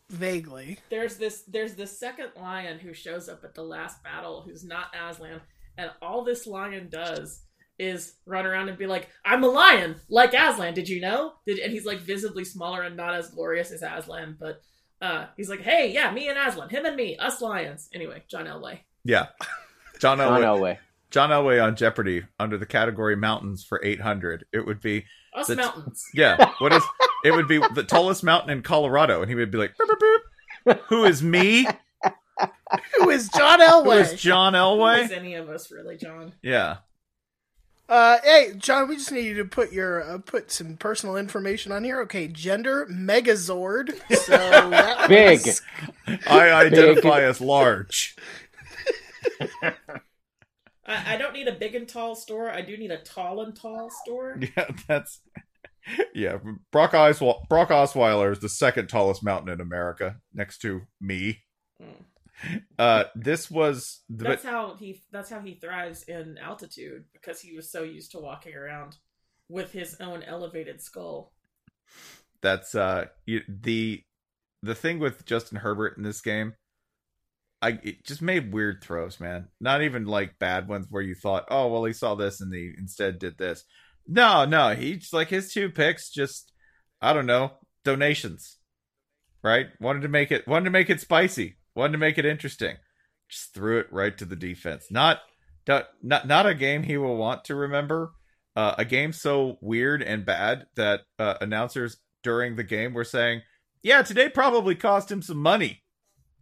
[0.09, 0.80] Vaguely.
[0.89, 4.93] There's this there's this second lion who shows up at the last battle who's not
[4.93, 5.41] Aslan,
[5.78, 7.43] and all this lion does
[7.80, 10.74] is run around and be like, "I'm a lion, like Aslan.
[10.74, 14.38] Did you know?" Did and he's like visibly smaller and not as glorious as Aslan,
[14.39, 14.61] but
[15.01, 18.45] uh, he's like, "Hey, yeah, me and Aslan, him and me, us lions." Anyway, John
[18.45, 18.80] Elway.
[19.03, 19.28] yeah.
[19.99, 20.78] John John Elway, Elway.
[21.11, 24.45] John Elway on Jeopardy under the category mountains for eight hundred.
[24.53, 25.05] It would be
[25.36, 26.03] Us The t- mountains.
[26.13, 26.51] Yeah.
[26.59, 26.84] What is
[27.24, 30.17] it would be the tallest mountain in Colorado and he would be like boop, boop,
[30.76, 30.80] boop.
[30.88, 31.67] Who is me?
[32.97, 34.01] Who is John Elway?
[34.13, 35.17] is John Who is Elway?
[35.17, 36.34] any of us really, John?
[36.41, 36.78] Yeah.
[37.92, 41.74] Uh, hey, John, we just need you to put your uh, put some personal information
[41.74, 42.00] on here.
[42.04, 43.92] Okay, gender Megazord.
[44.16, 45.42] So Big.
[45.46, 45.62] was-
[46.26, 48.16] I identify as large.
[49.62, 49.74] I,
[50.86, 52.50] I don't need a big and tall store.
[52.50, 54.39] I do need a tall and tall store.
[54.56, 55.20] Yeah, that's
[56.16, 56.38] yeah.
[56.72, 61.39] Brock Osweiler, Brock Osweiler is the second tallest mountain in America, next to me.
[62.80, 65.02] Uh, this was the, That's how he.
[65.12, 68.98] That's how he thrives in altitude because he was so used to walking around
[69.50, 71.34] with his own elevated skull.
[72.42, 74.04] that's uh the
[74.64, 76.54] the thing with Justin Herbert in this game.
[77.62, 79.50] I it just made weird throws, man.
[79.60, 82.72] Not even like bad ones where you thought, oh well, he saw this and he
[82.78, 83.64] instead did this.
[84.08, 86.10] No, no, he's like his two picks.
[86.10, 86.52] Just
[87.02, 87.52] I don't know
[87.84, 88.58] donations,
[89.44, 89.68] right?
[89.80, 91.58] Wanted to make it wanted to make it spicy.
[91.76, 92.76] Wanted to make it interesting.
[93.30, 94.88] Just threw it right to the defense.
[94.91, 95.19] Not
[95.67, 98.11] not not, not a game he will want to remember.
[98.55, 103.41] Uh, a game so weird and bad that uh, announcers during the game were saying,
[103.82, 105.84] "Yeah, today probably cost him some money,"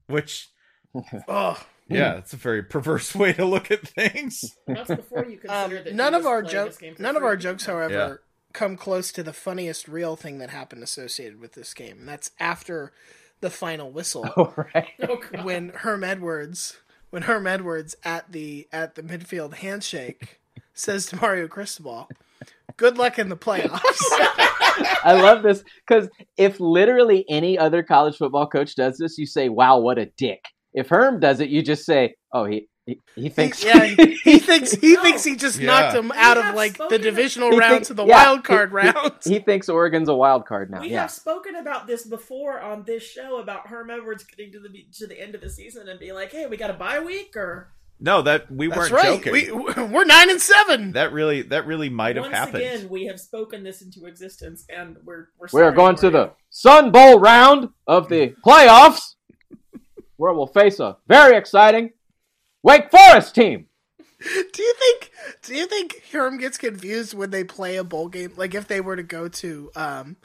[0.07, 0.49] which
[1.27, 4.41] oh, yeah, it's a very perverse way to look at things.
[4.67, 5.93] That's before you um, consider that.
[5.95, 6.77] none of our jokes.
[6.77, 8.13] this game None of our jokes, however, Yeah.
[8.53, 11.99] come close to the funniest real thing that happened associated with this game.
[11.99, 12.91] And that's after
[13.41, 14.87] the final whistle Oh right.
[15.09, 16.77] Oh, when Herm Edwards
[17.09, 20.39] when Herm Edwards at the at the midfield handshake
[20.73, 22.07] says to Mario Cristobal,
[22.77, 23.79] "Good luck in the playoffs."
[25.03, 29.49] I love this because if literally any other college football coach does this, you say,
[29.49, 32.67] "Wow, what a dick." If Herm does it, you just say, "Oh, he
[33.15, 35.67] he, he thinks." yeah, he, he thinks he thinks he just Yeah.
[35.67, 38.69] knocked him out of like the divisional He round thinks- to the yeah, wild card
[38.69, 39.11] he- round.
[39.23, 40.81] He, he thinks Oregon's a wild card now.
[40.81, 41.01] We yeah.
[41.01, 45.07] have spoken about this before on this show about Herm Edwards getting to the to
[45.07, 47.71] the end of the season and being like, "Hey, we got a bye week," or
[48.01, 49.23] No, that we That's weren't right.
[49.23, 49.33] joking.
[49.33, 49.51] We
[49.93, 50.93] we're nine and seven.
[50.93, 52.63] that really that really might have happened.
[52.63, 56.31] again, we have spoken this into existence, and we're we're We are going to the
[56.49, 59.15] Sun Bowl round of the playoffs,
[60.17, 61.91] where we'll face a very exciting
[62.63, 63.67] Wake Forest team.
[64.21, 65.11] Do you think?
[65.43, 68.33] Do you think Herm gets confused when they play a bowl game?
[68.35, 70.17] Like if they were to go to, um,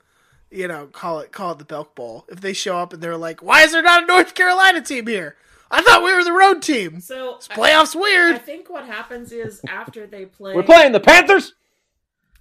[0.51, 2.25] you know, call it call it the Belk Bowl.
[2.29, 5.07] If they show up and they're like, "Why is there not a North Carolina team
[5.07, 5.37] here?
[5.71, 9.31] I thought we were the road team." So This playoffs I, I think what happens
[9.31, 11.55] is after they play, We're playing the Panthers.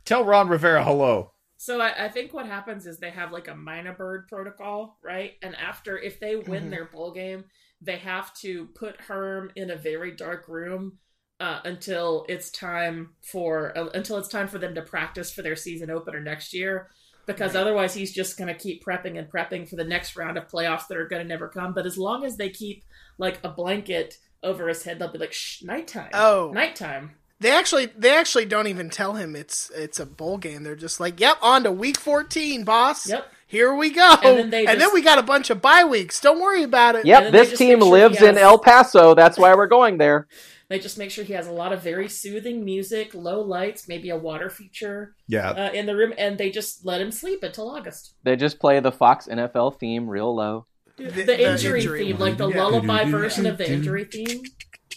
[0.05, 1.33] Tell Ron Rivera hello.
[1.57, 5.33] So I, I think what happens is they have like a minor bird protocol, right?
[5.41, 6.69] And after if they win Mhm.
[6.71, 7.45] their bowl game,
[7.83, 10.99] they have to put Herm in a very dark room
[11.39, 15.55] uh, until it's time for uh, until it's time for them to practice for their
[15.55, 16.89] season opener next year.
[17.25, 20.49] Because otherwise, he's just going to keep prepping and prepping for the next round of
[20.49, 21.73] playoffs that are going to never come.
[21.73, 22.83] But as long as they keep
[23.17, 26.51] like a blanket over his head, they'll be like, "Shh, nighttime." Oh.
[26.53, 27.11] nighttime.
[27.39, 30.63] They actually they actually don't even tell him it's it's a bowl game.
[30.63, 33.07] They're just like, "Yep, on to week fourteen, boss.
[33.09, 33.25] Yep.
[33.53, 36.19] Here we go." And then they and then we got a bunch of bye weeks.
[36.19, 37.05] Don't worry about it.
[37.05, 39.13] Yep, this team sure he lives in El Paso.
[39.15, 40.27] That's why we're going there.
[40.69, 44.09] They just make sure he has a lot of very soothing music, low lights, maybe
[44.09, 47.69] a water feature Yeah, uh, in the room, and they just let him sleep until
[47.69, 48.15] August.
[48.23, 50.65] They just play the Fox NFL theme real low.
[50.97, 52.29] The, the injury, injury theme, one.
[52.29, 52.63] like the Yeah.
[52.63, 54.41] lullaby version of the injury theme.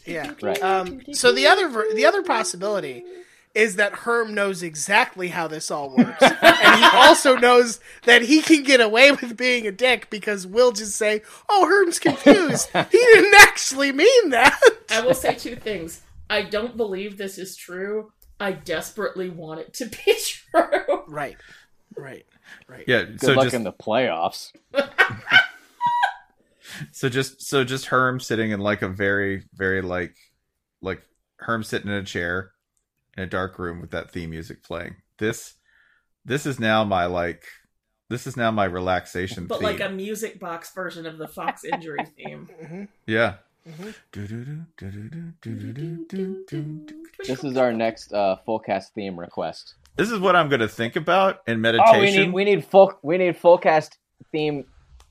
[0.06, 0.32] Yeah.
[0.40, 0.62] Right.
[0.62, 3.04] Um, so the other ver- the other possibility
[3.56, 8.42] is that Herm knows exactly how this all works, and he also knows that he
[8.42, 12.68] can get away with being a dick because we'll just say, "Oh, Herm's confused.
[12.92, 16.02] he didn't actually mean that." I will say two things.
[16.28, 18.12] I don't believe this is true.
[18.38, 20.18] I desperately want it to be
[20.50, 21.04] true.
[21.08, 21.38] Right.
[21.96, 22.26] Right.
[22.68, 22.84] Right.
[22.86, 23.04] yeah.
[23.04, 24.52] Good so luck just in the playoffs.
[26.92, 30.14] so just so just Herm sitting in like a very very like
[30.82, 31.00] like
[31.38, 32.52] Herm sitting in a chair
[33.16, 34.96] in a dark room with that theme music playing.
[35.18, 35.54] This
[36.24, 37.44] this is now my like
[38.08, 39.64] this is now my relaxation But theme.
[39.64, 42.48] like a music box version of the Fox injury theme.
[42.62, 42.84] Mm-hmm.
[43.06, 43.34] yeah.
[47.26, 49.74] This is our next uh, full cast theme request.
[49.96, 51.96] This is what I'm going to think about in meditation.
[51.96, 53.98] Oh, we need we need full we need full cast
[54.30, 54.66] theme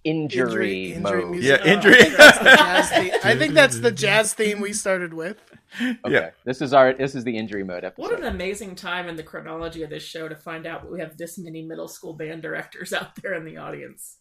[0.06, 1.32] injury, injury mode.
[1.32, 1.62] music.
[1.66, 1.96] Yeah, injury.
[2.00, 3.12] I think, that's the jazz theme.
[3.24, 5.38] I think that's the jazz theme we started with.
[5.82, 5.98] Okay.
[6.08, 6.30] Yeah.
[6.46, 9.84] This is our this is the injury mode What an amazing time in the chronology
[9.84, 13.16] of this show to find out we have this many middle school band directors out
[13.22, 14.18] there in the audience.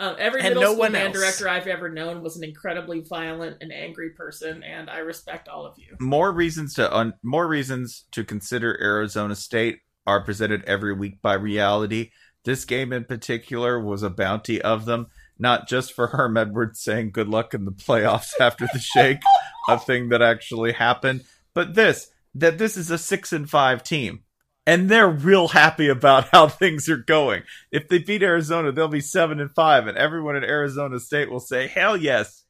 [0.00, 1.18] Um, every And middle no school one band else.
[1.22, 5.66] director I've ever known was an incredibly violent and angry person, and I respect all
[5.66, 5.94] of you.
[6.00, 11.34] more reasons to un- more reasons to consider Arizona State are presented every week by
[11.34, 12.10] reality.
[12.44, 17.10] This game in particular was a bounty of them, not just for Herm Edwards saying
[17.10, 19.20] good luck in the playoffs after the shake,
[19.68, 21.24] a thing that actually happened,
[21.54, 24.20] but this that this is a 6 and 5 team.
[24.64, 27.42] And they're real happy about how things are going.
[27.72, 31.40] If they beat Arizona, they'll be 7 and 5 and everyone at Arizona State will
[31.40, 32.44] say, "Hell yes.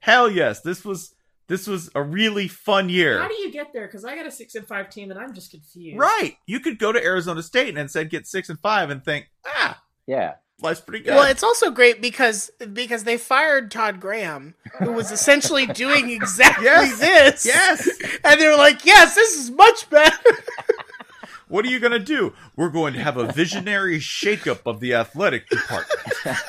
[0.00, 0.60] Hell yes.
[0.60, 1.14] This was
[1.48, 3.86] this was a really fun year." How do you get there?
[3.86, 5.98] Because I got a six and five team, and I'm just confused.
[5.98, 6.36] Right.
[6.46, 9.80] You could go to Arizona State and instead get six and five and think, ah,
[10.06, 10.34] Yeah.
[10.60, 11.14] life's pretty good.
[11.14, 16.64] Well, it's also great because because they fired Todd Graham, who was essentially doing exactly
[16.66, 16.98] Yes.
[17.00, 17.46] this.
[17.46, 17.88] Yes.
[18.24, 20.16] and they're like, "Yes, this is much better."
[21.48, 22.32] what are you going to do?
[22.56, 26.00] We're going to have a visionary shakeup of the athletic department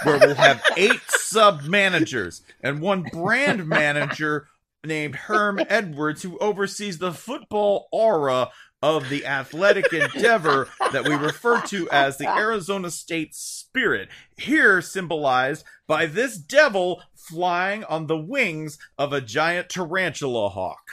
[0.04, 4.48] where we'll have eight sub managers and one brand manager
[4.86, 8.50] named Herm Edwards who oversees the football aura
[8.82, 15.66] of the athletic endeavor that we refer to as the Arizona State Spirit, here symbolized
[15.88, 20.88] by this devil flying on the wings of a giant tarantula hawk.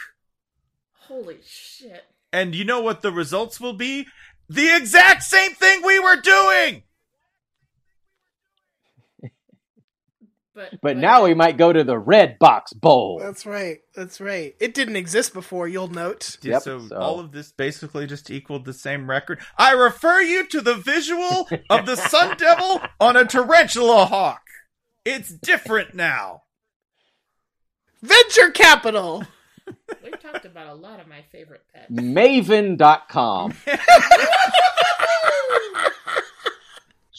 [0.93, 2.05] Holy shit!
[2.33, 4.07] And you know what the results will be?
[4.49, 6.85] The exact same thing we were doing!
[10.55, 13.19] But But now we might go to the Red Box Bowl.
[13.23, 13.79] That's right.
[13.95, 14.55] That's right.
[14.61, 15.67] It didn't exist before.
[15.67, 16.37] You'll note.
[16.43, 19.41] Yeah, Yep, so, so- all of this basically just equaled the same record.
[19.57, 24.43] I refer you to the visual of the Sun Devil on a tarantula hawk.
[25.05, 26.43] It's different now.
[28.03, 29.25] Venture capital.
[30.03, 31.91] We've talked about a lot of my favorite pets.
[31.91, 33.55] Maven.com.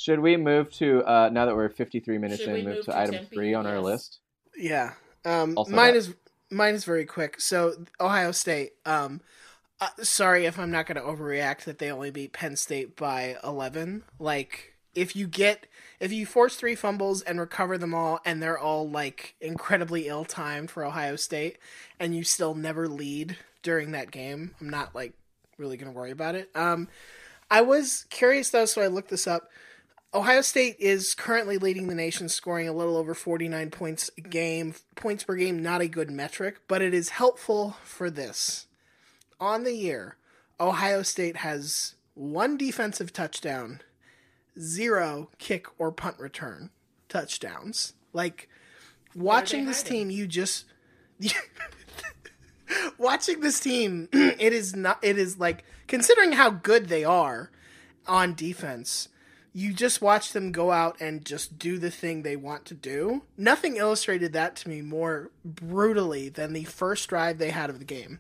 [0.04, 2.92] Should we move to uh, now that we're 53 minutes Should in, move, move to
[2.92, 3.34] to item Tempe?
[3.34, 4.20] three on our list?
[4.58, 4.96] Yeah.
[5.24, 5.96] Um, mine that.
[5.96, 6.14] is
[6.52, 7.40] mine is very quick.
[7.40, 8.74] So Ohio State.
[8.86, 9.22] Um,
[9.80, 13.38] uh, sorry if I'm not going to overreact that they only beat Penn State by
[13.46, 14.04] 11.
[14.20, 15.68] Like if you get
[16.02, 20.26] if you force three fumbles and recover them all, and they're all like incredibly ill
[20.26, 21.60] timed for Ohio State,
[21.98, 25.14] and you still never lead during that game, I'm not like
[25.58, 26.50] really going to worry about it.
[26.56, 26.90] Um,
[27.50, 29.50] I was curious though, so I looked this up.
[30.16, 34.76] Ohio State is currently leading the nation, scoring a little over 49 points a game.
[34.96, 38.68] Points per game, not a good metric, but it is helpful for this.
[39.40, 40.18] On the year,
[40.60, 43.82] Ohio State has one defensive touchdown,
[44.60, 46.70] zero kick or punt return
[47.10, 47.94] touchdowns.
[48.14, 48.48] Like,
[49.16, 50.66] watching this team, you just.
[53.00, 55.00] watching this team, it is not.
[55.02, 57.50] It is like, considering how good they are
[58.06, 59.10] on defense
[59.54, 63.22] you just watch them go out and just do the thing they want to do.
[63.38, 67.86] Nothing illustrated that to me more brutally than the first drive they had of the
[67.86, 68.20] game,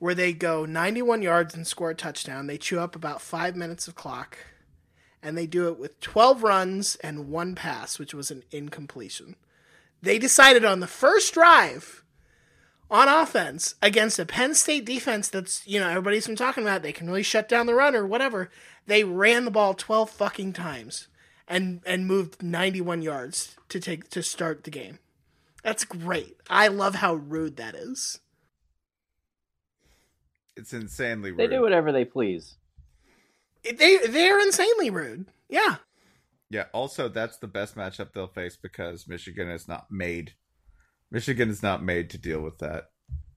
[0.00, 2.48] where they go 91 yards and score a touchdown.
[2.48, 4.38] They chew up about five minutes of clock,
[5.22, 9.36] and they do it with 12 runs and one pass, which was an incompletion.
[10.02, 12.03] They decided on the first drive
[12.94, 16.92] on offense against a Penn State defense that's, you know, everybody's been talking about, they
[16.92, 18.50] can really shut down the run or whatever.
[18.86, 21.08] They ran the ball 12 fucking times
[21.48, 25.00] and and moved 91 yards to take to start the game.
[25.64, 26.36] That's great.
[26.48, 28.20] I love how rude that is.
[30.56, 31.40] It's insanely rude.
[31.40, 32.58] They do whatever they please.
[33.64, 35.26] They they're insanely rude.
[35.48, 35.76] Yeah.
[36.48, 36.66] Yeah.
[36.72, 40.34] Also, that's the best matchup they'll face because Michigan is not made.
[41.14, 42.90] Michigan is not made to deal with that.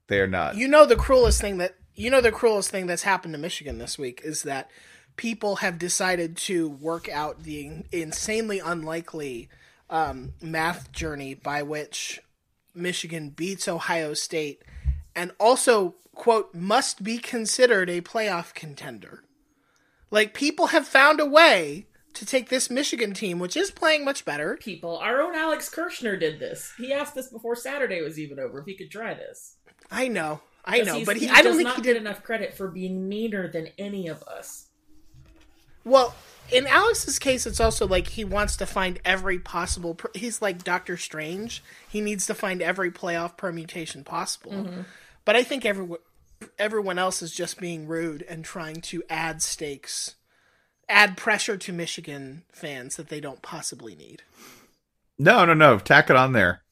[0.08, 0.56] They are not.
[0.58, 3.78] You know the cruelest thing that you know the cruelest thing that's happened to Michigan
[3.78, 4.72] this week is that
[5.16, 9.50] people have decided to work out the insanely unlikely
[9.92, 12.20] um, math journey by which
[12.74, 14.64] Michigan beats Ohio State
[15.16, 19.24] and also quote must be considered a playoff contender.
[20.10, 21.86] Like people have found a way
[22.18, 24.58] to take this Michigan team, which is playing much better.
[24.58, 26.74] People, our own Alex Kirshner did this.
[26.78, 29.56] He asked this before Saturday was even over if he could try this.
[29.92, 32.68] I know, I know, but he, he I don't think he did enough credit for
[32.68, 34.68] being meaner than any of us.
[35.86, 36.14] Well,
[36.52, 39.96] in Alex's case, it's also like he wants to find every possible.
[39.96, 41.64] Per- he's like Doctor Strange.
[41.88, 44.52] He needs to find every playoff permutation possible.
[44.52, 44.82] Mm-hmm.
[45.24, 46.00] But I think everyone,
[46.60, 50.16] everyone else is just being rude and trying to add stakes,
[50.90, 54.24] add pressure to Michigan fans that they don't possibly need.
[55.20, 55.80] No, no, no.
[55.80, 56.64] Tack it on there.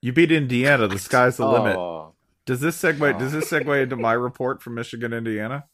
[0.00, 0.86] You beat Indiana.
[0.86, 1.52] The sky's the oh.
[1.52, 1.76] limit.
[1.76, 2.14] Oh,
[2.46, 3.14] Does this segue?
[3.14, 3.18] Oh.
[3.18, 5.64] Does this segue into my report from Michigan, Indiana?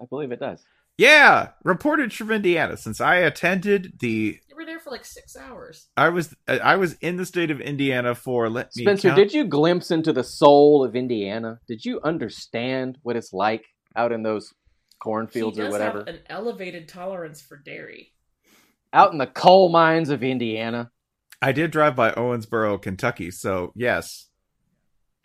[0.00, 0.64] I believe it does.
[0.96, 2.76] Yeah, reported from Indiana.
[2.76, 5.86] Since I attended the, You were there for like six hours.
[5.96, 9.44] I was I was in the state of Indiana for let me Spencer, did you
[9.44, 11.60] glimpse into the soul of Indiana?
[11.68, 14.52] Did you understand what it's like out in those
[15.00, 15.98] cornfields he or does whatever?
[15.98, 18.12] have an elevated tolerance for dairy.
[18.92, 20.90] Out in the coal mines of Indiana.
[21.40, 24.28] I did drive by Owensboro, Kentucky, so yes,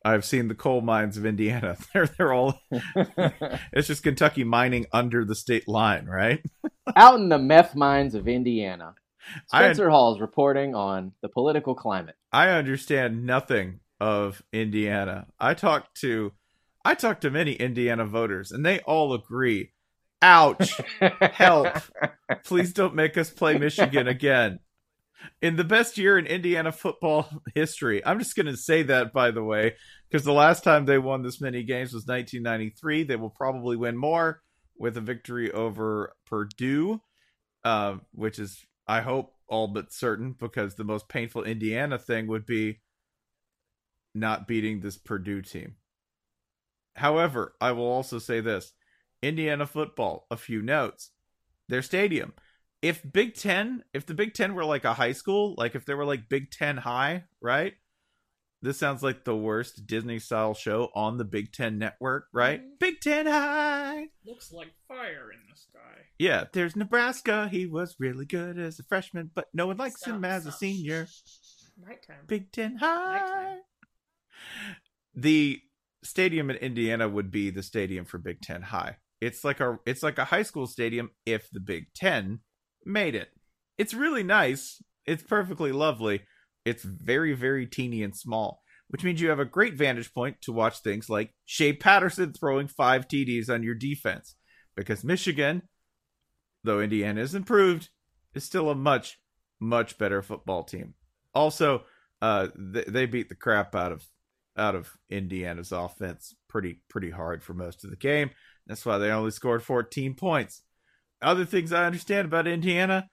[0.06, 1.78] I've seen the coal mines of Indiana.
[1.94, 2.60] They're they're all.
[3.72, 6.44] it's just Kentucky mining under the state line, right?
[6.96, 8.96] Out in the meth mines of Indiana.
[9.52, 12.16] I- Spencer Hall is reporting on the political climate.
[12.32, 15.28] I understand nothing of Indiana.
[15.40, 16.34] I talked to
[16.86, 19.72] I talked to many Indiana voters and they all agree.
[20.22, 20.80] Ouch.
[21.34, 21.68] Help.
[22.46, 24.60] Please don't make us play Michigan again.
[25.42, 28.06] In the best year in Indiana football history.
[28.06, 29.76] I'm just going to say that by the way
[30.10, 33.04] because the last time they won this many games was 1993.
[33.04, 34.42] They will probably win more
[34.78, 37.02] with a victory over Purdue,
[37.64, 42.46] uh, which is I hope all but certain because the most painful Indiana thing would
[42.46, 42.82] be
[44.14, 45.76] not beating this Purdue team.
[46.96, 48.74] However, I will also say this
[49.22, 51.12] Indiana football, a few notes.
[51.70, 52.34] Their stadium.
[52.82, 55.94] If Big Ten, if the Big Ten were like a high school, like if they
[55.94, 57.74] were like Big Ten High, right?
[58.62, 62.62] This sounds like the worst Disney style show on the Big Ten network, right?
[62.62, 62.76] Mm-hmm.
[62.80, 64.08] Big Ten High.
[64.26, 65.80] Looks like fire in the sky.
[66.20, 67.50] Yeah, there's Nebraska.
[67.50, 70.52] He was really good as a freshman, but no one likes Stop, him as a
[70.52, 71.08] senior.
[71.78, 72.26] Nighttime.
[72.28, 73.20] Big Ten High.
[73.20, 73.60] Nighttime.
[75.16, 75.62] The
[76.04, 78.98] stadium in Indiana would be the stadium for Big Ten High.
[79.22, 82.40] It's like a it's like a high school stadium if the Big Ten
[82.86, 83.30] made it.
[83.78, 84.82] It's really nice.
[85.06, 86.22] It's perfectly lovely.
[86.66, 90.54] It's very, very teeny and small, which means you have a great vantage point to
[90.54, 94.36] watch things like Shea Patterson throwing five TDs on your defense.
[94.76, 95.64] Because Michigan,
[96.64, 97.90] though Indiana is improved,
[98.34, 99.20] is still a much,
[99.60, 100.96] much better football team.
[101.36, 101.84] Also,
[102.22, 104.06] uh, they, they beat the crap out of
[104.58, 108.30] out of Indiana's offense pretty pretty hard for most of the game.
[108.68, 110.62] That's why they only scored 14 points.
[111.22, 113.08] Other things I understand about Indiana,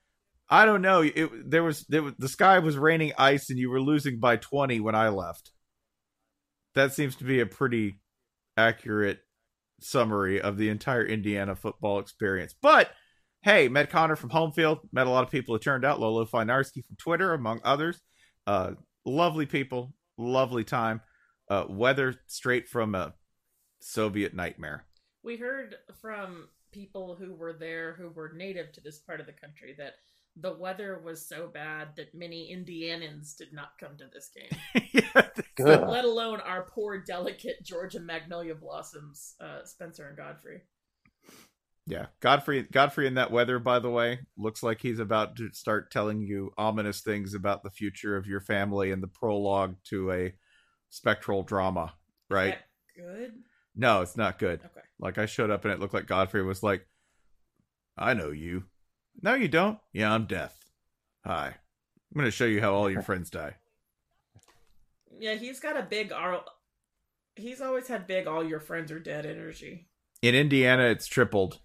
[0.49, 1.03] I don't know.
[1.03, 4.37] It there was, there was the sky was raining ice and you were losing by
[4.37, 5.53] 20 when I left.
[6.75, 8.01] That seems to be a pretty
[8.57, 9.21] accurate
[9.81, 12.55] summary of the entire Indiana football experience.
[12.61, 12.91] But
[13.43, 16.01] hey, met Connor from Homefield, met a lot of people who turned out.
[16.01, 18.01] Lolo Finarski from Twitter, among others.
[18.47, 18.73] Uh,
[19.05, 21.01] lovely people, lovely time.
[21.51, 23.13] Uh, weather straight from a
[23.81, 24.87] Soviet nightmare.
[25.23, 29.33] We heard from people who were there who were native to this part of the
[29.33, 29.95] country that
[30.37, 34.87] the weather was so bad that many Indianans did not come to this game.
[34.93, 35.89] yeah, Good.
[35.89, 40.61] Let alone our poor, delicate Georgia magnolia blossoms, uh, Spencer and Godfrey.
[41.87, 42.63] Yeah, Godfrey.
[42.71, 46.53] Godfrey in that weather, by the way, looks like he's about to start telling you
[46.57, 50.33] ominous things about the future of your family in the prologue to a
[50.91, 51.95] spectral drama.
[52.29, 52.55] Right?
[52.55, 52.61] Is
[52.97, 53.33] that good?
[53.75, 54.61] No, it's not good.
[54.65, 54.87] Okay.
[54.99, 56.87] Like I showed up and it looked like Godfrey was like,
[57.97, 58.65] "I know you."
[59.23, 59.79] No, you don't.
[59.93, 60.71] Yeah, I'm death.
[61.25, 61.47] Hi.
[61.49, 63.57] I'm going to show you how all your friends die.
[65.19, 66.13] Yeah, he's got a big.
[66.13, 66.45] Ar-
[67.37, 68.27] He's always had big.
[68.27, 69.89] All your friends are dead energy.
[70.21, 71.61] In Indiana, it's tripled.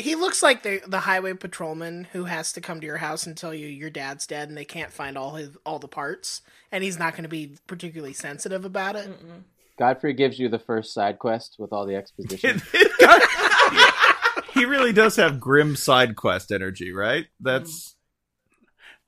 [0.00, 3.36] He looks like the the highway patrolman who has to come to your house and
[3.36, 6.42] tell you your dad's dead and they can't find all his all the parts
[6.72, 9.08] and he's not going to be particularly sensitive about it.
[9.08, 9.42] Mm-mm.
[9.78, 12.60] Godfrey gives you the first side quest with all the exposition.
[14.54, 17.26] he really does have grim side quest energy, right?
[17.40, 17.70] That's.
[17.70, 17.94] Mm.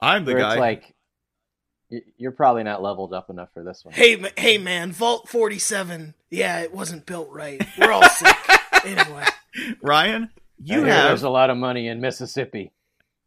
[0.00, 0.52] I'm the Where guy.
[0.52, 0.94] it's like
[2.16, 3.94] you're probably not leveled up enough for this one.
[3.94, 6.14] Hey, ma- hey, man, Vault Forty Seven.
[6.30, 7.62] Yeah, it wasn't built right.
[7.78, 8.34] We're all sick.
[8.84, 9.24] anyway,
[9.82, 12.72] Ryan, I you hear have there's a lot of money in Mississippi.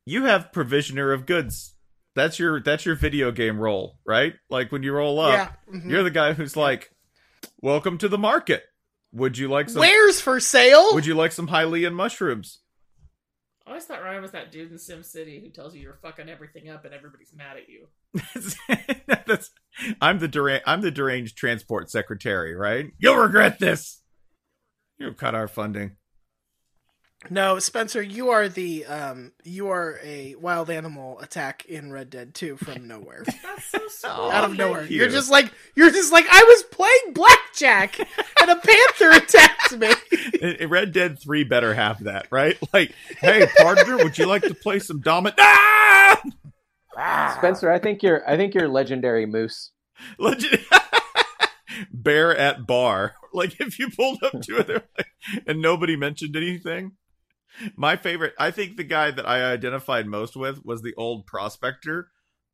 [0.06, 1.74] you have provisioner of goods.
[2.16, 4.34] That's your that's your video game role, right?
[4.50, 5.34] Like when you roll up,
[5.70, 5.90] Yeah, mhm.
[5.90, 6.92] you're the guy who's like,
[7.62, 8.64] "Welcome to the market.
[9.12, 9.82] Would you like some?
[9.82, 10.94] where's for sale?
[10.94, 12.60] Would you like some Hylian mushrooms?"
[13.68, 16.30] I always thought Ryan was that dude in Sim City who tells you you're fucking
[16.30, 17.88] everything up and everybody's mad at you.
[19.26, 19.50] That's,
[20.00, 22.92] I'm the dera- I'm the deranged transport secretary, right?
[23.00, 24.02] You'll regret this.
[25.00, 25.98] You cut our funding.
[27.30, 32.34] No, Spencer, you are the um, you are a wild animal attack in Red Dead
[32.36, 34.10] Two from nowhere, That's so sweet.
[34.10, 34.82] out of nowhere.
[34.82, 39.78] thank You're just like you're just like I was playing blackjack and a panther attacked
[39.78, 39.90] me.
[40.42, 42.58] In- in Red Dead 3 better have that, right?
[42.74, 45.40] Like, hey, partner, would you like to play some dominant?
[45.40, 46.22] Ah!
[47.38, 49.72] Spencer, I think you're I think you're legendary moose.
[50.20, 50.60] Legend-
[51.92, 53.16] Bear at bar.
[53.34, 55.08] Like, if you pulled up to it like,
[55.46, 56.94] and nobody mentioned anything.
[57.76, 62.10] My favorite, I think the guy that I identified most with was the old prospector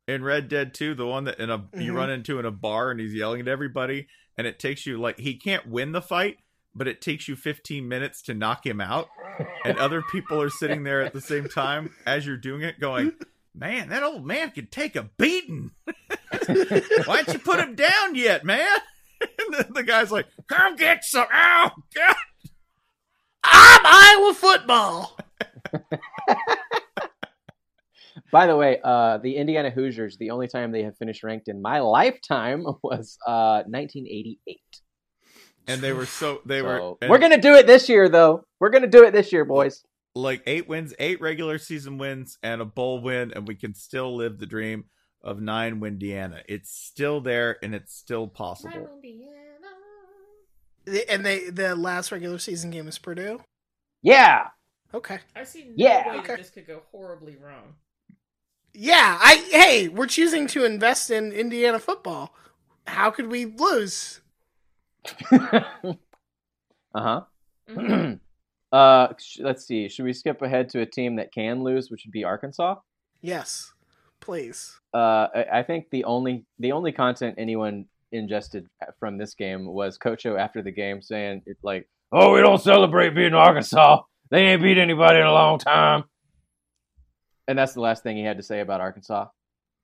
[0.08, 1.96] in Red Dead 2, the one that in a you Mhm.
[1.96, 5.18] run into in a bar and he's yelling at everybody, and it takes you like
[5.18, 6.38] he can't win the fight,
[6.74, 9.08] but it takes you 15 minutes to knock him out,
[9.64, 13.12] and other people are sitting there at the same time as you're doing it, going,
[13.54, 15.70] "Man, that old man could take a beating.
[17.04, 18.68] Why don't you put him down yet, man?"
[19.20, 22.16] And the, the guy's like, "Come get some." Ow, God.
[23.44, 25.16] I'm Iowa football.
[28.30, 31.60] By the way, uh, the Indiana Hoosiers, the only time they have finished ranked in
[31.60, 34.58] my lifetime was uh, 1988.
[35.68, 36.78] And they were so they were.
[36.78, 38.44] So, and- we're gonna do it this year, though.
[38.58, 39.84] We're gonna do it this year, boys.
[40.14, 44.16] like eight wins, eight regular season wins, and a bowl win, and we can still
[44.16, 44.84] live the dream
[45.22, 46.42] of nine Windiana.
[46.48, 48.88] It's still there, and it's still possible.
[49.02, 49.26] The-
[51.08, 53.40] And they the last regular season game is Purdue.
[54.02, 54.48] Yeah,
[54.94, 55.20] Okay.
[55.34, 56.12] I see no Yeah.
[56.12, 56.36] way Okay.
[56.36, 57.76] this could go horribly wrong.
[58.74, 62.34] Yeah, I hey, we're choosing to invest in Indiana football.
[62.86, 64.20] How could we lose?
[65.32, 65.94] uh
[66.94, 67.20] huh.
[67.68, 68.20] Mhm.
[68.72, 69.88] uh, sh- let's see.
[69.88, 72.76] Should we skip ahead to a team that can lose, which would be Arkansas?
[73.20, 73.72] Yes,
[74.20, 74.78] please.
[74.92, 79.98] Uh, I, I think the only the only content anyone ingested from this game was
[79.98, 84.02] Coach O after the game saying like, "Oh, we don't celebrate beating Arkansas.
[84.30, 86.04] They ain't beat anybody in a long time."
[87.48, 89.26] And that's the last thing he had to say about Arkansas.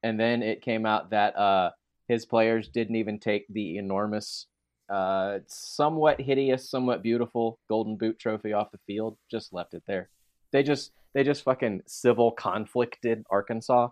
[0.03, 1.71] And then it came out that uh,
[2.07, 4.47] his players didn't even take the enormous,
[4.89, 9.19] uh, somewhat hideous, somewhat beautiful Golden Boot trophy off the field.
[9.31, 10.09] Just left it there.
[10.53, 13.89] They just they just fucking civil conflicted Arkansas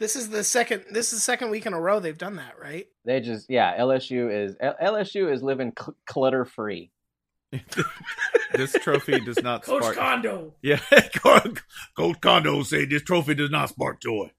[0.00, 0.84] This is the second.
[0.90, 2.86] This is the second week in a row they've done that, right?
[3.04, 6.90] They just yeah, LSU is LSU is living cl- clutter free.
[8.54, 9.96] this trophy does not Coach spark.
[9.96, 10.54] Kondo.
[10.62, 10.80] Yeah,
[11.16, 14.30] Coach Kondo said this trophy does not spark joy.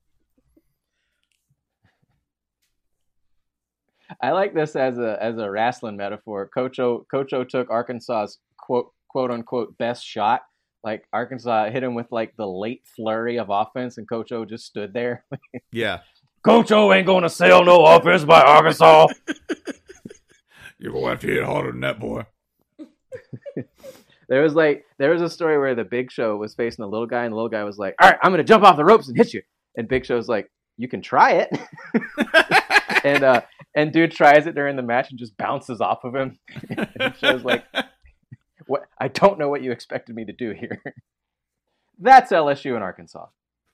[4.19, 6.49] I like this as a as a wrestling metaphor.
[6.51, 10.41] Coach O Coach O took Arkansas's quote quote unquote best shot.
[10.83, 14.65] Like Arkansas hit him with like the late flurry of offense, and Coach O just
[14.65, 15.25] stood there.
[15.71, 15.99] Yeah,
[16.43, 19.07] Coach O ain't gonna sell no offense by Arkansas.
[20.79, 22.25] you're gonna have to hit harder than that, boy.
[24.31, 27.05] There was like there was a story where the Big Show was facing the little
[27.05, 29.09] guy, and the little guy was like, "All right, I'm gonna jump off the ropes
[29.09, 29.41] and hit you."
[29.75, 31.59] And Big Show's like, "You can try it."
[33.03, 33.41] and uh,
[33.75, 36.39] and dude tries it during the match and just bounces off of him.
[36.99, 37.65] and Show's like,
[38.67, 38.87] "What?
[38.99, 40.81] I don't know what you expected me to do here."
[41.99, 43.27] That's LSU in Arkansas.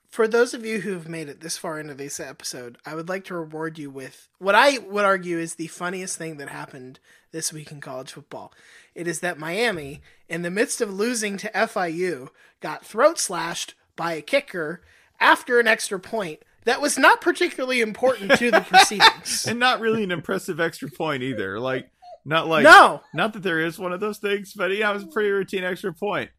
[0.09, 3.09] For those of you who have made it this far into this episode, I would
[3.09, 6.99] like to reward you with what I would argue is the funniest thing that happened
[7.31, 8.53] this week in college football.
[8.95, 12.29] It is that Miami, in the midst of losing to FIU,
[12.61, 14.81] got throat slashed by a kicker
[15.19, 19.45] after an extra point that was not particularly important to the proceedings.
[19.47, 21.59] and not really an impressive extra point either.
[21.59, 21.89] Like,
[22.27, 23.01] not like No.
[23.13, 25.63] not that there is one of those things, but yeah, it was a pretty routine
[25.63, 26.29] extra point.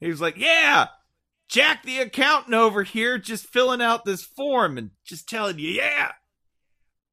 [0.00, 0.88] He was like, "Yeah,
[1.48, 6.12] Jack, the accountant over here, just filling out this form and just telling you, yeah."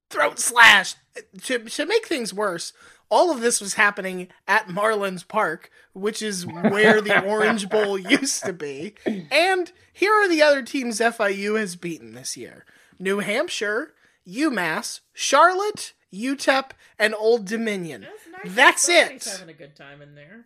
[0.10, 0.98] throat slashed.
[1.44, 2.74] To, to make things worse,
[3.10, 8.44] all of this was happening at Marlins Park, which is where the Orange Bowl used
[8.44, 8.96] to be.
[9.06, 12.66] And here are the other teams FIU has beaten this year
[13.00, 13.94] New Hampshire,
[14.28, 18.08] UMass, Charlotte, UTEP, and Old Dominion.
[18.44, 19.32] That's Somebody's it.
[19.32, 20.46] having a good time in there.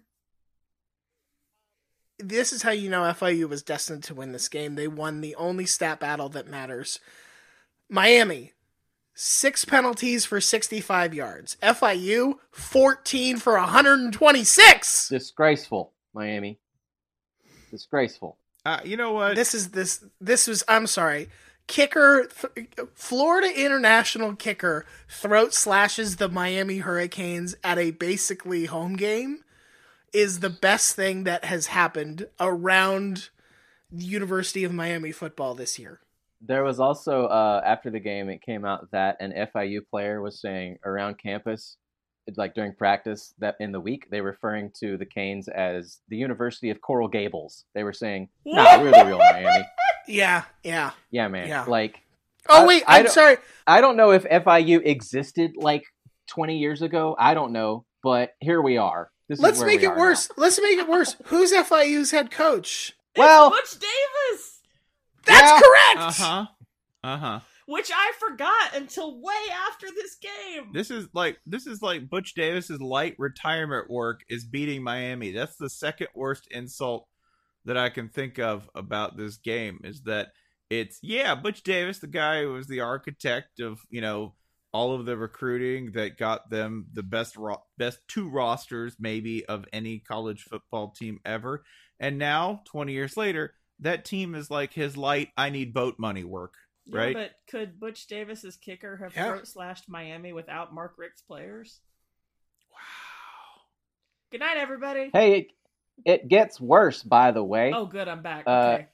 [2.19, 4.75] This is how you know FIU was destined to win this game.
[4.75, 6.99] They won the only stat battle that matters.
[7.89, 8.53] Miami,
[9.13, 11.57] six penalties for 65 yards.
[11.61, 15.09] FIU, 14 for 126.
[15.09, 16.59] Disgraceful, Miami.
[17.71, 18.37] Disgraceful.
[18.65, 19.35] Uh, you know what?
[19.35, 21.29] This is this this was I'm sorry.
[21.67, 29.39] Kicker th- Florida international kicker throat slashes the Miami Hurricanes at a basically home game
[30.13, 33.29] is the best thing that has happened around
[33.91, 35.99] the University of Miami football this year.
[36.41, 40.39] There was also uh, after the game, it came out that an FIU player was
[40.39, 41.77] saying around campus,
[42.37, 46.17] like during practice, that in the week they were referring to the Canes as the
[46.17, 47.65] University of Coral Gables.
[47.73, 49.65] They were saying, "Nah, we're the real Miami."
[50.07, 50.91] Yeah, yeah.
[51.11, 51.47] Yeah, man.
[51.47, 51.63] Yeah.
[51.65, 52.01] Like,
[52.47, 53.37] Oh I- wait, I I'm don't- sorry.
[53.65, 55.83] I don't know if FIU existed like
[56.29, 57.15] 20 years ago.
[57.17, 59.09] I don't know, but here we are.
[59.27, 60.29] This Let's is where make we it are worse.
[60.37, 61.15] Let's make it worse.
[61.25, 62.93] Who's FIU's head coach?
[63.17, 64.59] Well, Butch Davis,
[65.25, 65.59] That's Yeah.
[65.59, 65.99] correct.
[65.99, 66.45] Uh huh.
[67.03, 67.39] Uh huh.
[67.67, 69.33] which I forgot until way
[69.67, 70.71] after this game.
[70.73, 75.31] This is like this is like Butch Davis's light retirement work is beating Miami.
[75.31, 77.07] That's the second worst insult
[77.65, 80.29] that I can think of about this game is that
[80.69, 84.33] it's yeah, Butch Davis, the guy who was the architect of, you know,
[84.73, 89.65] all of the recruiting that got them the best ro- best two rosters maybe of
[89.71, 91.63] any college football team ever.
[91.99, 96.23] And now, 20 years later, that team is like his light I need boat money
[96.23, 96.55] work,
[96.85, 97.13] Yeah, right?
[97.15, 99.29] but could Butch Davis's kicker have Yeah.
[99.31, 101.79] throat slashed Miami without Mark Richt's players?
[102.71, 103.61] Wow.
[104.31, 105.09] Good night, everybody.
[105.13, 105.49] Hey,
[106.03, 107.71] it, gets worse, by the way.
[107.73, 108.43] Oh, good, I'm back.
[108.47, 108.87] Uh, Okay.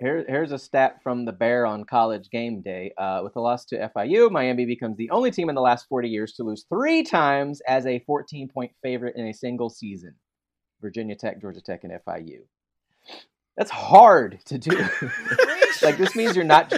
[0.00, 2.92] Here, here's a stat from the Bear on college game day.
[2.96, 6.08] Uh, with a loss to FIU, Miami becomes the only team in the last 40
[6.08, 10.14] years to lose three times as a 14 point favorite in a single season
[10.80, 12.38] Virginia Tech, Georgia Tech, and FIU.
[13.58, 14.70] That's hard to do.
[15.82, 16.72] like this means you're not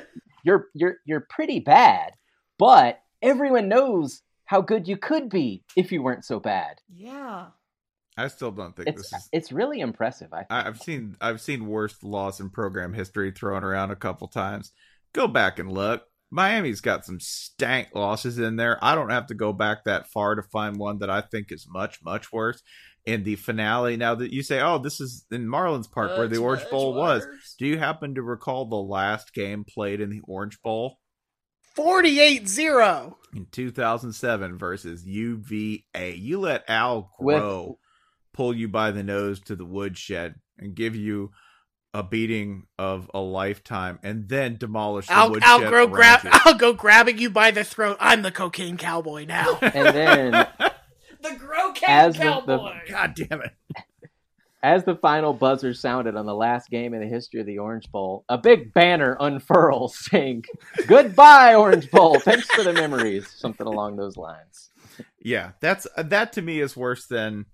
[0.45, 2.15] you're you're you're pretty bad,
[2.59, 6.81] but everyone knows how good you could be if you weren't so bad.
[6.93, 7.47] yeah.
[8.17, 10.33] I still don't think It's this is it's really impressive.
[10.33, 10.47] I think.
[10.51, 14.73] I- I've seen I've seen worse loss in program history thrown around a couple times.
[15.15, 16.03] Go back and look.
[16.31, 18.79] Miami's got some stank losses in there.
[18.83, 21.67] I don't have to go back that far to find one that I think is
[21.69, 22.63] much much worse.
[23.05, 26.39] In the finale, now that you say, "Oh, this is in Marlins Park where the
[26.39, 27.27] Orange much Bowl was,"
[27.59, 31.01] do you happen to recall the last game played in the Orange Bowl
[31.75, 33.19] 48 0.
[33.35, 36.15] in 2007 versus UVA?
[36.15, 37.77] You let Al With- Groh
[38.33, 41.31] pull you by the nose to the woodshed and give you
[41.95, 46.31] a beating of a lifetime and then demolish the I'll, woodshed I'll, grow grab, you.
[46.45, 47.99] I'll go grabbing you by the throat.
[48.01, 49.59] I'm the cocaine cowboy now.
[49.63, 50.31] and then
[51.21, 53.53] The Grow As the- the- God damn it.
[54.65, 57.91] As the final buzzer sounded on the last game in the history of the Orange
[57.91, 60.45] Bowl, a big banner unfurls saying,
[60.87, 62.21] Goodbye, Orange Bowl.
[62.21, 63.29] Thanks for the memories.
[63.29, 64.71] Something along those lines.
[65.21, 67.47] Yeah, that's that to me is worse than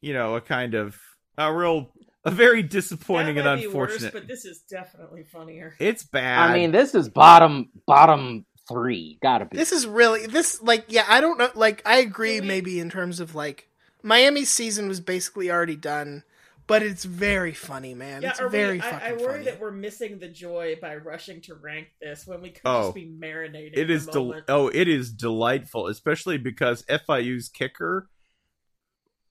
[0.00, 0.98] you know a kind of
[1.38, 1.92] a real
[2.24, 4.02] a very disappointing That and might be unfortunate.
[4.02, 5.74] Worse, but this is definitely funnier.
[5.78, 6.50] It's bad.
[6.50, 9.18] I mean, this is bottom bottom three.
[9.22, 9.56] Gotta be.
[9.56, 13.20] This is really this like yeah, I don't know like I agree maybe in terms
[13.20, 13.68] of like
[14.02, 16.24] Miami's season was basically already done,
[16.66, 18.22] but it's very funny, man.
[18.22, 19.44] Yeah, it's are we- very I, I worry funny.
[19.46, 22.94] that we're missing the joy by rushing to rank this when we could Oh, just
[22.94, 23.72] be marinating.
[23.78, 28.08] It is the del- oh it is delightful especially because fiu's kicker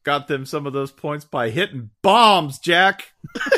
[0.04, 3.10] got them some of those points by hitting bombs jack.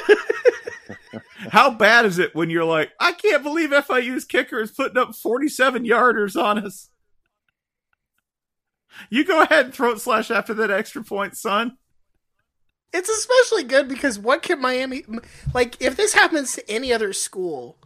[1.51, 5.15] How bad is it when you're like i can't believe fiu's kicker is putting up
[5.15, 6.89] 47 yarders on us.
[9.09, 11.77] You go ahead and throat slash after that extra point son.
[12.93, 15.03] It's especially good because what can Miami
[15.53, 17.77] like if this happens to any other school,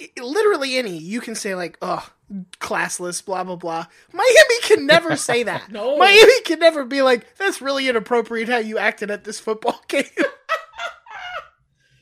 [0.00, 2.10] i- literally any, you can say like, "Oh,
[2.58, 5.70] classless, blah blah blah." Miami can never say that.
[5.70, 5.96] No.
[5.96, 10.04] Miami can never be like, "That's really inappropriate how you acted at this football game."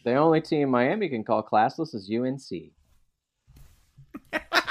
[0.05, 2.73] the only team Miami can call classless is UNC.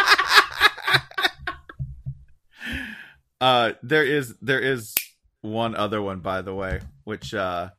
[3.39, 4.95] Uh, there is there is
[5.41, 7.69] one other one by the way, which uh,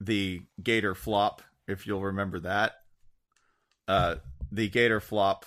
[0.00, 2.74] the Gator flop, if you'll remember that.
[3.88, 4.16] Uh,
[4.52, 5.46] the Gator flop,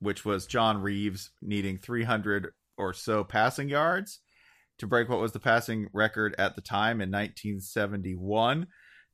[0.00, 4.20] which was John Reaves needing 300 or so passing yards
[4.78, 8.66] to break what was the passing record at the time in 1971.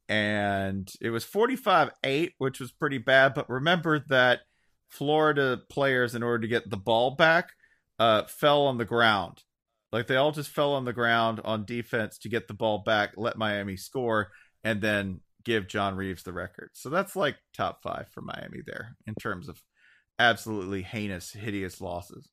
[0.09, 3.35] And it was 45 8, which was pretty bad.
[3.35, 4.41] But remember that
[4.89, 7.51] Florida players, in order to get the ball back,
[7.99, 9.43] uh, fell on the ground.
[9.93, 13.13] Like they all just fell on the ground on defense to get the ball back,
[13.17, 14.29] let Miami score,
[14.63, 16.71] and then give John Reaves the record.
[16.75, 19.61] So that's like top five for Miami there in terms of
[20.19, 22.29] absolutely heinous, hideous losses.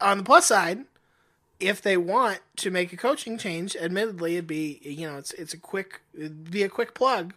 [0.00, 0.84] On the plus side,
[1.58, 5.52] if they want to make a coaching change, admittedly, it'd be you know it's it's
[5.54, 7.34] a quick it'd be a quick plug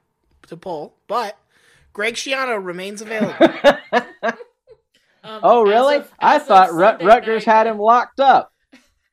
[0.48, 1.38] to pull, but
[1.94, 3.36] Greg Schiano remains available.
[5.24, 5.98] Um, Oh, really?
[5.98, 8.52] of- I thought Rut- Rutgers night- had him locked up.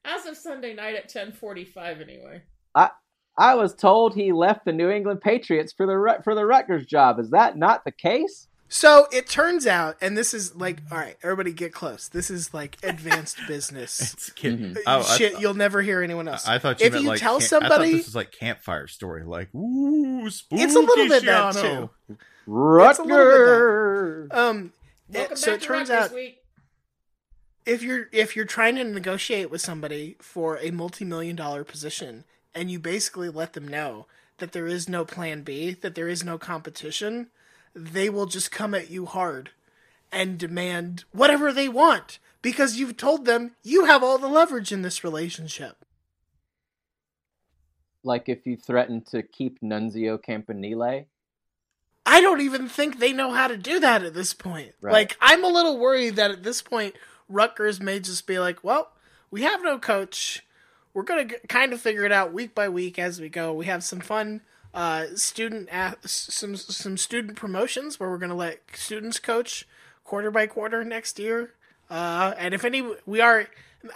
[0.07, 2.41] As of Sunday night at ten forty-five, anyway.
[2.75, 2.89] I
[3.37, 7.19] I was told he left the New England Patriots for the for the Rutgers job.
[7.19, 8.48] Is that not the case?
[8.71, 12.09] So it turns out, and this is like, all right, everybody get close.
[12.09, 14.13] This is like advanced business.
[14.13, 14.79] It's kid- Mhm.
[14.87, 16.47] Oh, Shit, th- you'll never hear anyone else.
[16.47, 18.31] I thought you if meant you like tell camp- I thought somebody, this is like
[18.33, 21.91] campfire story, like ooh, spooky it's a little bit that too.
[22.47, 22.91] Rutgers.
[22.91, 24.39] It's a little bit that.
[24.39, 24.73] Um,
[25.13, 26.43] it- so it turns out Week.
[27.65, 32.25] if you're if you're trying to negotiate with somebody for a multi-million dollar position
[32.55, 34.07] and you basically let them know
[34.39, 37.29] that there is no plan B, that there is no competition,
[37.87, 39.51] they will just come at you hard
[40.11, 44.83] and demand whatever they want because you've told them you have all the leverage in
[44.83, 45.85] this relationship.
[48.05, 51.07] Like if you threaten to keep Nunzio Campanile.
[52.07, 54.73] I don't even think they know how to do that at this point.
[54.81, 54.93] Right.
[54.93, 56.95] Like, I'm a little worried that at this point,
[57.29, 58.93] Rutgers may just be like, well,
[59.31, 60.43] we have no coach.
[60.95, 63.53] We're going to kind of figure it out week by week as we go.
[63.53, 64.41] We have some fun
[64.75, 69.67] uh, student a- some some student promotions where we're going to let students coach
[70.05, 71.55] quarter by quarter next year.
[71.91, 73.47] Uh, and if any, we are,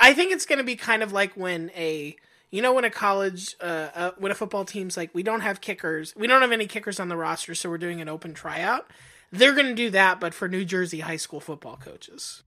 [0.00, 2.16] I think it's going to be kind of like when a,
[2.50, 5.60] you know, when a college, uh, uh, when a football team's like, we don't have
[5.60, 8.90] kickers, we don't have any kickers on the roster, so we're doing an open tryout.
[9.30, 12.42] They're going to do that, but for New Jersey high school football coaches.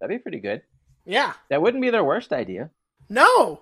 [0.00, 0.62] That'd be pretty good.
[1.04, 1.34] Yeah.
[1.50, 2.70] That wouldn't be their worst idea.
[3.10, 3.60] No.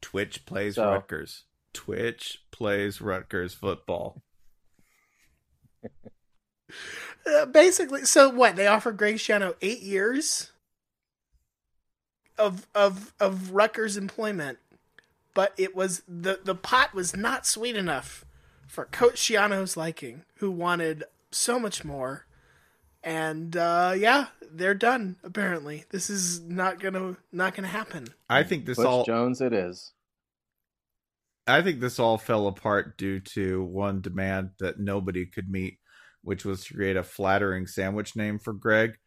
[0.00, 1.44] Twitch plays So- Rutgers.
[1.76, 4.22] Twitch plays Rutgers football.
[7.26, 8.54] Uh, basically, so what?
[8.54, 10.52] They offered Greg Schiano eight years
[12.38, 14.58] of of of Rutgers employment,
[15.34, 18.24] but it was the the pot was not sweet enough
[18.66, 22.26] for Coach Schiano's liking, who wanted so much more.
[23.02, 25.16] And uh, yeah, they're done.
[25.24, 28.08] Apparently, this is not gonna not gonna happen.
[28.28, 29.92] I think this Bush all Jones it is.
[31.46, 35.78] I think this all fell apart due to one demand that nobody could meet,
[36.22, 38.98] which was to create a flattering sandwich name for Greg,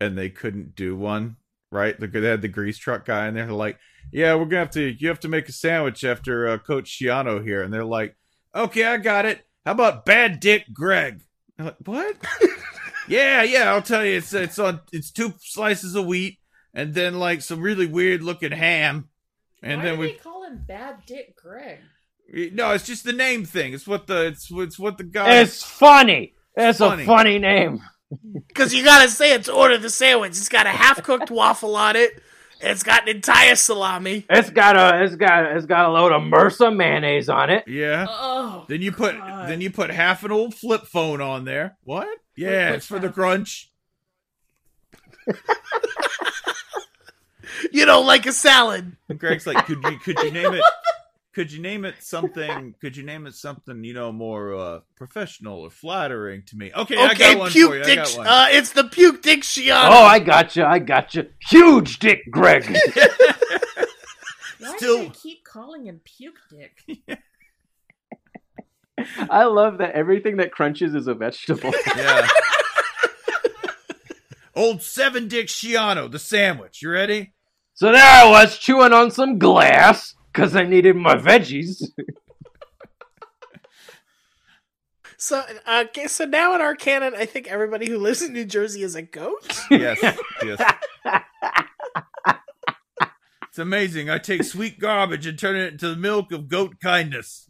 [0.00, 1.36] and they couldn't do one.
[1.70, 1.98] Right?
[1.98, 3.46] They had the grease truck guy in there.
[3.46, 3.78] They're like,
[4.12, 4.94] "Yeah, we're gonna have to.
[4.96, 8.16] You have to make a sandwich after uh, Coach Schiano here." And they're like,
[8.54, 9.44] "Okay, I got it.
[9.64, 11.22] How about Bad Dick Greg?"
[11.58, 12.16] I'm like, "What?"
[13.08, 13.72] yeah, yeah.
[13.72, 14.18] I'll tell you.
[14.18, 14.82] It's it's on.
[14.92, 16.38] It's two slices of wheat
[16.74, 19.08] and then like some really weird looking ham.
[19.62, 21.80] And Why then we call him Bad Dick Greg?
[22.52, 23.72] no, it's just the name thing.
[23.74, 25.40] It's what the it's it's what the guy.
[25.40, 26.34] It's funny.
[26.56, 27.02] It's Funny.
[27.02, 27.80] a funny name.
[28.48, 30.30] Because you gotta say it to order the sandwich.
[30.32, 32.22] It's got a half cooked waffle on it.
[32.60, 34.24] It's got an entire salami.
[34.30, 37.64] It's got a it's got it's got a load of MRSA mayonnaise on it.
[37.66, 38.06] yeah.
[38.08, 39.48] Oh, Then you put God.
[39.48, 41.76] then you put half an old flip phone on there.
[41.82, 42.06] What?
[42.36, 43.72] Yeah, it's for the crunch.
[47.72, 48.96] You know, like a salad.
[49.08, 50.62] And Greg's like, could you could you name it?
[51.34, 52.74] Could you name it something?
[52.80, 56.70] Could you name it something you know more uh, professional or flattering to me?
[56.74, 57.80] Okay, I Okay, got one for puke you.
[57.80, 57.96] I dick.
[57.96, 58.26] got one.
[58.26, 59.88] Uh, it's the puke dick Schiano.
[59.88, 60.64] Oh, I got you.
[60.64, 61.28] I got you.
[61.48, 62.64] Huge dick, Greg.
[64.60, 67.18] Why Still- do they keep calling him Puke Dick?
[69.30, 71.72] I love that everything that crunches is a vegetable.
[71.96, 72.26] yeah.
[74.56, 76.80] Old seven dick Schiano, the sandwich.
[76.80, 77.32] You ready?
[77.74, 81.82] So there I was chewing on some glass because I needed my veggies.
[85.16, 88.44] So, uh, okay, so now in our canon, I think everybody who lives in New
[88.44, 89.58] Jersey is a goat.
[89.70, 89.98] Yes.
[90.42, 90.74] yes.
[93.48, 94.10] It's amazing.
[94.10, 97.48] I take sweet garbage and turn it into the milk of goat kindness.